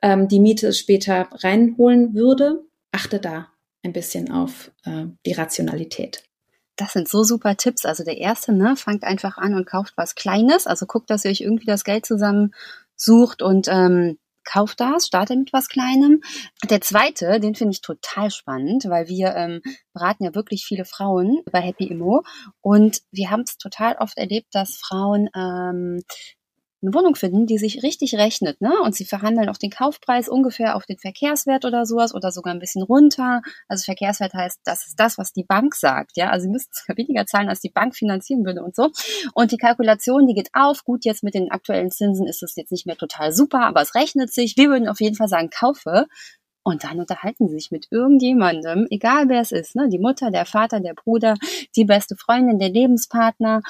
ähm, 0.02 0.28
die 0.28 0.42
Miete 0.42 0.74
später 0.74 1.30
reinholen 1.32 2.14
würde. 2.14 2.66
Achte 2.92 3.20
da 3.20 3.48
ein 3.84 3.94
bisschen 3.94 4.30
auf 4.30 4.72
äh, 4.84 5.06
die 5.26 5.34
Rationalität. 5.34 6.24
Das 6.76 6.94
sind 6.94 7.08
so 7.08 7.24
super 7.24 7.56
Tipps. 7.56 7.86
Also 7.86 8.04
der 8.04 8.18
erste, 8.18 8.54
ne, 8.54 8.76
fangt 8.76 9.04
einfach 9.04 9.38
an 9.38 9.54
und 9.54 9.66
kauft 9.66 9.94
was 9.96 10.16
Kleines. 10.16 10.68
Also 10.68 10.86
guckt, 10.86 11.10
dass 11.10 11.24
ihr 11.24 11.32
euch 11.32 11.42
irgendwie 11.42 11.66
das 11.66 11.84
Geld 11.86 12.06
zusammen 12.06 12.54
sucht 12.96 13.42
und 13.42 13.68
ähm, 13.70 14.18
kauft 14.44 14.80
das, 14.80 15.08
startet 15.08 15.38
mit 15.38 15.54
was 15.54 15.68
Kleinem. 15.68 16.22
Der 16.70 16.82
zweite, 16.82 17.40
den 17.40 17.56
finde 17.56 17.74
ich 17.74 17.82
total 17.82 18.32
spannend, 18.32 18.86
weil 18.88 19.08
wir 19.08 19.36
ähm, 19.36 19.62
beraten 19.94 20.24
ja 20.24 20.36
wirklich 20.36 20.66
viele 20.66 20.86
Frauen 20.86 21.42
bei 21.52 21.62
Happy 21.62 21.86
Immo 21.86 22.24
und 22.62 23.02
wir 23.12 23.30
haben 23.30 23.42
es 23.42 23.58
total 23.58 23.96
oft 23.98 24.18
erlebt, 24.18 24.50
dass 24.54 24.78
Frauen 24.78 25.30
ähm, 25.36 26.02
eine 26.82 26.94
Wohnung 26.94 27.16
finden, 27.16 27.46
die 27.46 27.58
sich 27.58 27.84
richtig 27.84 28.16
rechnet, 28.16 28.60
ne? 28.60 28.74
Und 28.82 28.96
sie 28.96 29.06
verhandeln 29.06 29.50
auch 29.50 29.58
den 29.58 29.70
Kaufpreis 29.70 30.28
ungefähr 30.28 30.76
auf 30.76 30.86
den 30.86 30.98
Verkehrswert 30.98 31.66
oder 31.66 31.86
sowas 31.86 32.14
oder 32.16 32.32
sogar 32.32 32.54
ein 32.54 32.60
bisschen 32.60 32.82
runter. 32.82 33.42
Also 33.68 33.84
Verkehrswert 33.84 34.34
heißt, 34.34 34.60
das 34.64 34.88
ist 34.88 35.00
das, 35.00 35.18
was 35.18 35.32
die 35.32 35.44
Bank 35.44 35.76
sagt, 35.76 36.18
ja? 36.18 36.30
Also 36.30 36.46
sie 36.46 36.50
müssen 36.50 36.70
weniger 36.96 37.26
zahlen, 37.26 37.50
als 37.50 37.60
die 37.62 37.70
Bank 37.70 37.96
finanzieren 37.96 38.46
würde 38.46 38.64
und 38.64 38.76
so. 38.76 38.90
Und 39.34 39.52
die 39.52 39.58
Kalkulation, 39.58 40.28
die 40.28 40.34
geht 40.34 40.50
auf. 40.54 40.84
Gut, 40.84 41.06
jetzt 41.06 41.24
mit 41.24 41.36
den 41.36 41.52
aktuellen 41.52 41.92
Zinsen 41.92 42.28
ist 42.28 42.42
es 42.42 42.56
jetzt 42.56 42.72
nicht 42.72 42.88
mehr 42.88 42.98
total 42.98 43.32
super, 43.32 43.62
aber 43.62 43.82
es 43.82 43.96
rechnet 43.96 44.34
sich. 44.34 44.58
Wir 44.58 44.70
würden 44.70 44.88
auf 44.88 45.02
jeden 45.02 45.16
Fall 45.16 45.28
sagen, 45.28 45.50
kaufe. 45.50 46.08
Und 46.64 46.84
dann 46.84 47.00
unterhalten 47.00 47.48
sie 47.48 47.56
sich 47.56 47.72
mit 47.72 47.88
irgendjemandem, 47.90 48.86
egal 48.92 49.30
wer 49.30 49.42
es 49.42 49.52
ist, 49.52 49.76
ne? 49.76 49.90
Die 49.90 49.98
Mutter, 49.98 50.30
der 50.30 50.46
Vater, 50.46 50.80
der 50.80 50.94
Bruder, 50.94 51.36
die 51.76 51.86
beste 51.86 52.16
Freundin, 52.16 52.60
der 52.60 52.70
Lebenspartner. 52.70 53.62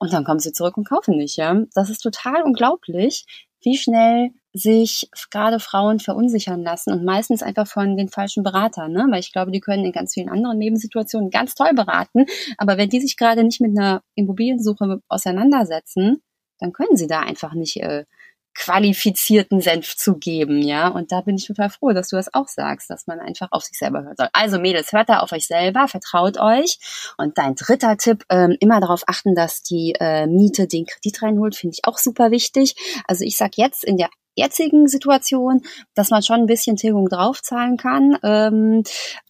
Und 0.00 0.12
dann 0.12 0.24
kommen 0.24 0.40
sie 0.40 0.52
zurück 0.52 0.76
und 0.76 0.88
kaufen 0.88 1.16
nicht, 1.16 1.36
ja. 1.36 1.54
Das 1.74 1.90
ist 1.90 2.00
total 2.00 2.42
unglaublich, 2.42 3.26
wie 3.62 3.76
schnell 3.76 4.30
sich 4.52 5.08
gerade 5.30 5.60
Frauen 5.60 6.00
verunsichern 6.00 6.62
lassen 6.62 6.92
und 6.92 7.04
meistens 7.04 7.42
einfach 7.42 7.68
von 7.68 7.96
den 7.96 8.08
falschen 8.08 8.42
Beratern, 8.42 8.92
ne? 8.92 9.06
weil 9.10 9.20
ich 9.20 9.32
glaube, 9.32 9.52
die 9.52 9.60
können 9.60 9.84
in 9.84 9.92
ganz 9.92 10.14
vielen 10.14 10.28
anderen 10.28 10.58
Lebenssituationen 10.58 11.30
ganz 11.30 11.54
toll 11.54 11.72
beraten, 11.74 12.24
aber 12.58 12.76
wenn 12.76 12.88
die 12.88 13.00
sich 13.00 13.16
gerade 13.16 13.44
nicht 13.44 13.60
mit 13.60 13.78
einer 13.78 14.02
Immobiliensuche 14.16 15.02
auseinandersetzen, 15.08 16.22
dann 16.58 16.72
können 16.72 16.96
sie 16.96 17.06
da 17.06 17.20
einfach 17.20 17.52
nicht 17.54 17.76
äh, 17.76 18.06
qualifizierten 18.54 19.60
Senf 19.60 19.96
zu 19.96 20.16
geben, 20.16 20.62
ja. 20.62 20.88
Und 20.88 21.12
da 21.12 21.20
bin 21.20 21.36
ich 21.36 21.46
total 21.46 21.70
froh, 21.70 21.92
dass 21.92 22.08
du 22.08 22.16
das 22.16 22.32
auch 22.34 22.48
sagst, 22.48 22.90
dass 22.90 23.06
man 23.06 23.20
einfach 23.20 23.48
auf 23.50 23.64
sich 23.64 23.78
selber 23.78 24.02
hören 24.02 24.16
soll. 24.16 24.28
Also 24.32 24.58
Mädels, 24.58 24.92
hört 24.92 25.08
da 25.08 25.20
auf 25.20 25.32
euch 25.32 25.46
selber, 25.46 25.88
vertraut 25.88 26.38
euch. 26.38 26.78
Und 27.16 27.38
dein 27.38 27.54
dritter 27.54 27.96
Tipp, 27.96 28.24
ähm, 28.28 28.56
immer 28.60 28.80
darauf 28.80 29.02
achten, 29.06 29.34
dass 29.34 29.62
die 29.62 29.94
äh, 29.98 30.26
Miete 30.26 30.66
den 30.66 30.86
Kredit 30.86 31.22
reinholt, 31.22 31.54
finde 31.56 31.74
ich 31.74 31.84
auch 31.84 31.98
super 31.98 32.30
wichtig. 32.30 32.74
Also 33.06 33.24
ich 33.24 33.36
sag 33.36 33.56
jetzt 33.56 33.84
in 33.84 33.96
der 33.96 34.10
jetzigen 34.34 34.88
Situation, 34.88 35.62
dass 35.94 36.10
man 36.10 36.22
schon 36.22 36.40
ein 36.40 36.46
bisschen 36.46 36.76
Tilgung 36.76 37.08
draufzahlen 37.08 37.76
kann. 37.76 38.16
Ähm, 38.22 38.82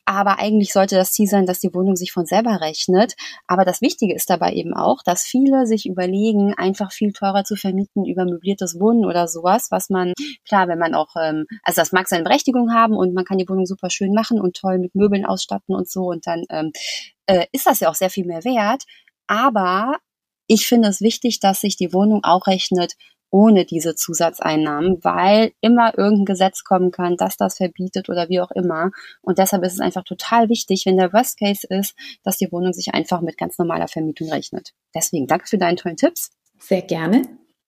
aber 0.05 0.41
eigentlich 0.41 0.73
sollte 0.73 0.97
das 0.97 1.13
Ziel 1.13 1.29
sein, 1.29 1.47
dass 1.47 1.61
die 1.61 1.73
Wohnung 1.73 1.95
sich 1.95 2.11
von 2.11 2.27
selber 2.27 2.61
rechnet. 2.61 3.15
Aber 3.47 3.65
das 3.65 3.81
Wichtige 3.81 4.15
ist 4.15 4.29
dabei 4.29 4.53
eben 4.55 4.75
auch, 4.75 5.03
dass 5.05 5.23
viele 5.23 5.67
sich 5.67 5.87
überlegen, 5.87 6.53
einfach 6.55 6.93
viel 6.93 7.13
teurer 7.13 7.45
zu 7.45 7.55
vermieten 7.55 8.05
über 8.05 8.25
möbliertes 8.25 8.81
Wohnen 8.81 9.05
oder 9.05 9.29
sowas, 9.29 9.69
was 9.71 9.89
man, 9.89 10.13
klar, 10.49 10.69
wenn 10.69 10.79
man 10.79 10.95
auch, 10.95 11.15
ähm, 11.21 11.47
also 11.63 11.81
das 11.81 11.93
mag 11.93 12.09
seine 12.09 12.25
Berechtigung 12.25 12.73
haben 12.73 12.97
und 12.97 13.15
man 13.15 13.25
kann 13.25 13.39
die 13.39 13.49
Wohnung 13.49 13.67
super 13.67 13.91
schön 13.91 14.13
machen 14.13 14.41
und 14.41 14.57
toll 14.57 14.79
mit 14.79 14.95
Möbeln 14.95 15.25
ausstatten 15.25 15.75
und 15.75 15.89
so 15.89 16.07
und 16.07 16.27
dann 16.27 16.45
ähm, 16.51 16.73
äh, 17.27 17.47
ist 17.53 17.67
das 17.67 17.81
ja 17.81 17.89
auch 17.89 17.95
sehr 17.95 18.11
viel 18.11 18.27
mehr 18.27 18.45
wert. 18.45 18.85
Aber 19.29 19.99
ich 20.49 20.67
finde 20.67 20.89
es 20.89 21.01
wichtig, 21.01 21.39
dass 21.39 21.61
sich 21.61 21.77
die 21.77 21.93
Wohnung 21.93 22.25
auch 22.25 22.49
rechnet 22.49 22.97
ohne 23.31 23.65
diese 23.65 23.95
Zusatzeinnahmen, 23.95 25.03
weil 25.03 25.53
immer 25.61 25.97
irgendein 25.97 26.25
Gesetz 26.27 26.65
kommen 26.65 26.91
kann, 26.91 27.17
dass 27.17 27.37
das 27.37 27.57
verbietet 27.57 28.09
oder 28.09 28.29
wie 28.29 28.41
auch 28.41 28.51
immer. 28.51 28.91
Und 29.23 29.39
deshalb 29.39 29.65
ist 29.65 29.75
es 29.75 29.81
einfach 29.81 30.05
total 30.05 30.49
wichtig, 30.49 30.85
wenn 30.87 30.97
der 30.97 31.13
Worst 31.13 31.39
Case 31.39 31.67
ist, 31.69 31.95
dass 32.25 32.39
die 32.39 32.51
Wohnung 32.51 32.73
sich 32.73 32.93
einfach 32.95 33.21
mit 33.21 33.39
ganz 33.39 33.59
normaler 33.59 33.89
Vermietung 33.89 34.31
rechnet. 34.31 34.73
Deswegen 34.95 35.27
danke 35.27 35.47
für 35.47 35.59
deine 35.59 35.77
tollen 35.77 35.97
Tipps. 35.97 36.31
Sehr 36.59 36.83
gerne. 36.83 37.23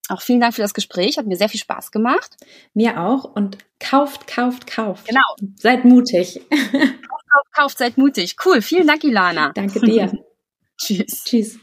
Auch 0.09 0.21
vielen 0.21 0.41
Dank 0.41 0.55
für 0.55 0.63
das 0.63 0.75
Gespräch. 0.75 1.17
Hat 1.17 1.27
mir 1.27 1.37
sehr 1.37 1.49
viel 1.49 1.61
Spaß 1.61 1.93
gemacht. 1.93 2.37
Mir 2.75 3.01
auch. 3.01 3.25
Und 3.25 3.59
kauft, 3.79 4.27
kauft, 4.27 4.67
kauft. 4.67 5.07
Genau. 5.07 5.21
Seid 5.57 5.85
mutig. 5.85 6.41
Kauft, 6.51 6.73
kauft, 6.73 7.53
kauft, 7.55 7.79
seid 7.79 7.99
mutig. 7.99 8.37
Cool. 8.45 8.61
Vielen 8.61 8.87
Dank, 8.87 9.05
Ilana. 9.05 9.53
Danke 9.55 9.81
dir. 9.81 10.13
Tschüss. 10.77 11.25
Tschüss. 11.25 11.59